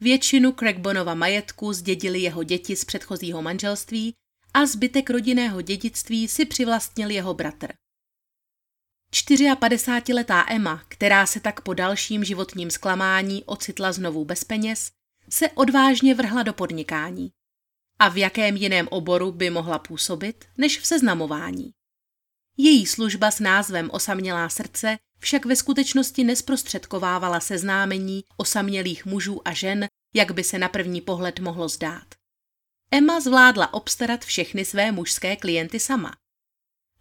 [0.00, 4.14] Většinu Craigbonova majetku zdědili jeho děti z předchozího manželství
[4.54, 7.72] a zbytek rodinného dědictví si přivlastnil jeho bratr.
[9.12, 14.90] 54-letá Emma, která se tak po dalším životním zklamání ocitla znovu bez peněz,
[15.30, 17.32] se odvážně vrhla do podnikání.
[17.98, 21.72] A v jakém jiném oboru by mohla působit, než v seznamování?
[22.62, 29.88] Její služba s názvem Osamělá srdce však ve skutečnosti nesprostředkovávala seznámení osamělých mužů a žen,
[30.14, 32.04] jak by se na první pohled mohlo zdát.
[32.90, 36.12] Emma zvládla obstarat všechny své mužské klienty sama.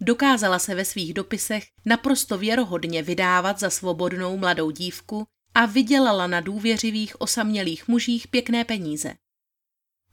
[0.01, 6.41] Dokázala se ve svých dopisech naprosto věrohodně vydávat za svobodnou mladou dívku a vydělala na
[6.41, 9.13] důvěřivých osamělých mužích pěkné peníze.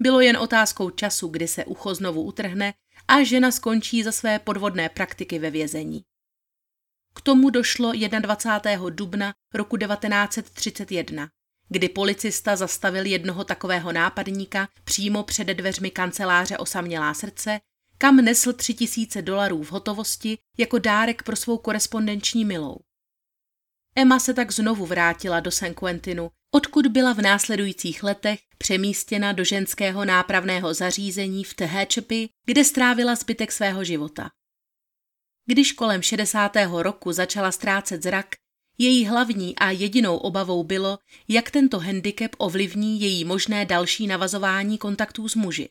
[0.00, 2.74] Bylo jen otázkou času, kdy se ucho znovu utrhne
[3.08, 6.02] a žena skončí za své podvodné praktiky ve vězení.
[7.14, 8.90] K tomu došlo 21.
[8.90, 11.28] dubna roku 1931,
[11.68, 17.60] kdy policista zastavil jednoho takového nápadníka přímo před dveřmi kanceláře Osamělá srdce
[17.98, 22.76] kam nesl tři tisíce dolarů v hotovosti jako dárek pro svou korespondenční milou.
[23.98, 29.44] Emma se tak znovu vrátila do San Quentinu, odkud byla v následujících letech přemístěna do
[29.44, 34.30] ženského nápravného zařízení v Tehachapi, kde strávila zbytek svého života.
[35.46, 36.52] Když kolem 60.
[36.72, 38.26] roku začala ztrácet zrak,
[38.78, 45.28] její hlavní a jedinou obavou bylo, jak tento handicap ovlivní její možné další navazování kontaktů
[45.28, 45.68] s muži.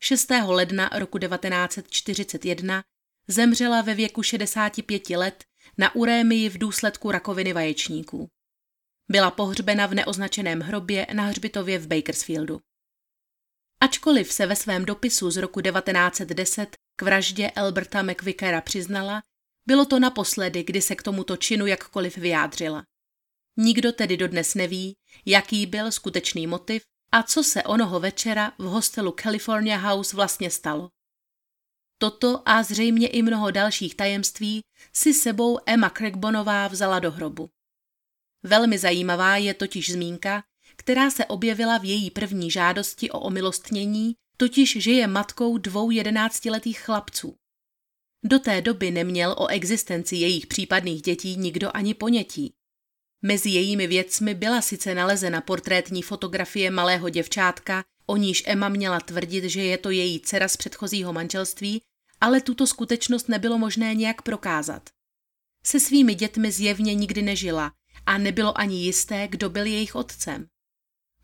[0.00, 0.30] 6.
[0.46, 2.84] ledna roku 1941
[3.28, 5.44] zemřela ve věku 65 let
[5.78, 8.28] na urémii v důsledku rakoviny vaječníků.
[9.10, 12.60] Byla pohřbena v neoznačeném hrobě na hřbitově v Bakersfieldu.
[13.80, 19.22] Ačkoliv se ve svém dopisu z roku 1910 k vraždě Alberta McVickera přiznala,
[19.66, 22.84] bylo to naposledy, kdy se k tomuto činu jakkoliv vyjádřila.
[23.56, 24.96] Nikdo tedy dodnes neví,
[25.26, 30.88] jaký byl skutečný motiv a co se onoho večera v hostelu California House vlastně stalo.
[32.02, 34.60] Toto a zřejmě i mnoho dalších tajemství
[34.92, 37.50] si sebou Emma Craigbonová vzala do hrobu.
[38.42, 40.44] Velmi zajímavá je totiž zmínka,
[40.76, 46.80] která se objevila v její první žádosti o omilostnění, totiž že je matkou dvou jedenáctiletých
[46.80, 47.36] chlapců.
[48.24, 52.54] Do té doby neměl o existenci jejich případných dětí nikdo ani ponětí.
[53.22, 59.44] Mezi jejími věcmi byla sice nalezena portrétní fotografie malého děvčátka, o níž Emma měla tvrdit,
[59.44, 61.82] že je to její dcera z předchozího manželství,
[62.22, 64.90] ale tuto skutečnost nebylo možné nějak prokázat.
[65.66, 67.72] Se svými dětmi zjevně nikdy nežila
[68.06, 70.46] a nebylo ani jisté, kdo byl jejich otcem.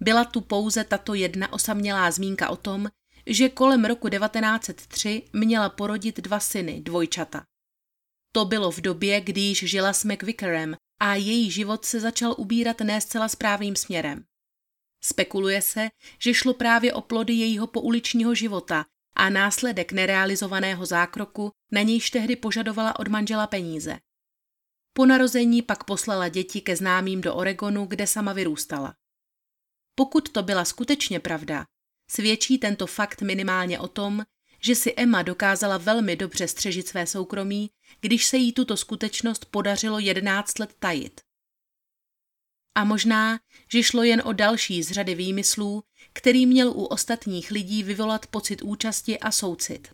[0.01, 2.89] Byla tu pouze tato jedna osamělá zmínka o tom,
[3.27, 7.45] že kolem roku 1903 měla porodit dva syny, dvojčata.
[8.33, 12.81] To bylo v době, kdy již žila s McVickerem a její život se začal ubírat
[12.81, 14.25] ne zcela správným směrem.
[15.05, 15.89] Spekuluje se,
[16.19, 18.85] že šlo právě o plody jejího pouličního života
[19.19, 23.99] a následek nerealizovaného zákroku, na nějž tehdy požadovala od manžela peníze.
[24.93, 28.95] Po narození pak poslala děti ke známým do Oregonu, kde sama vyrůstala.
[29.95, 31.65] Pokud to byla skutečně pravda,
[32.11, 34.25] svědčí tento fakt minimálně o tom,
[34.63, 39.99] že si Emma dokázala velmi dobře střežit své soukromí, když se jí tuto skutečnost podařilo
[39.99, 41.21] 11 let tajit.
[42.75, 43.41] A možná,
[43.73, 48.63] že šlo jen o další z řady výmyslů, který měl u ostatních lidí vyvolat pocit
[48.63, 49.89] účasti a soucit.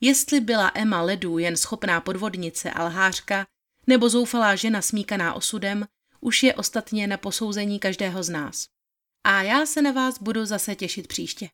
[0.00, 3.46] Jestli byla Emma Ledu jen schopná podvodnice a lhářka,
[3.86, 5.86] nebo zoufalá žena smíkaná osudem,
[6.20, 8.66] už je ostatně na posouzení každého z nás.
[9.24, 11.48] A já se na vás budu zase těšit příště.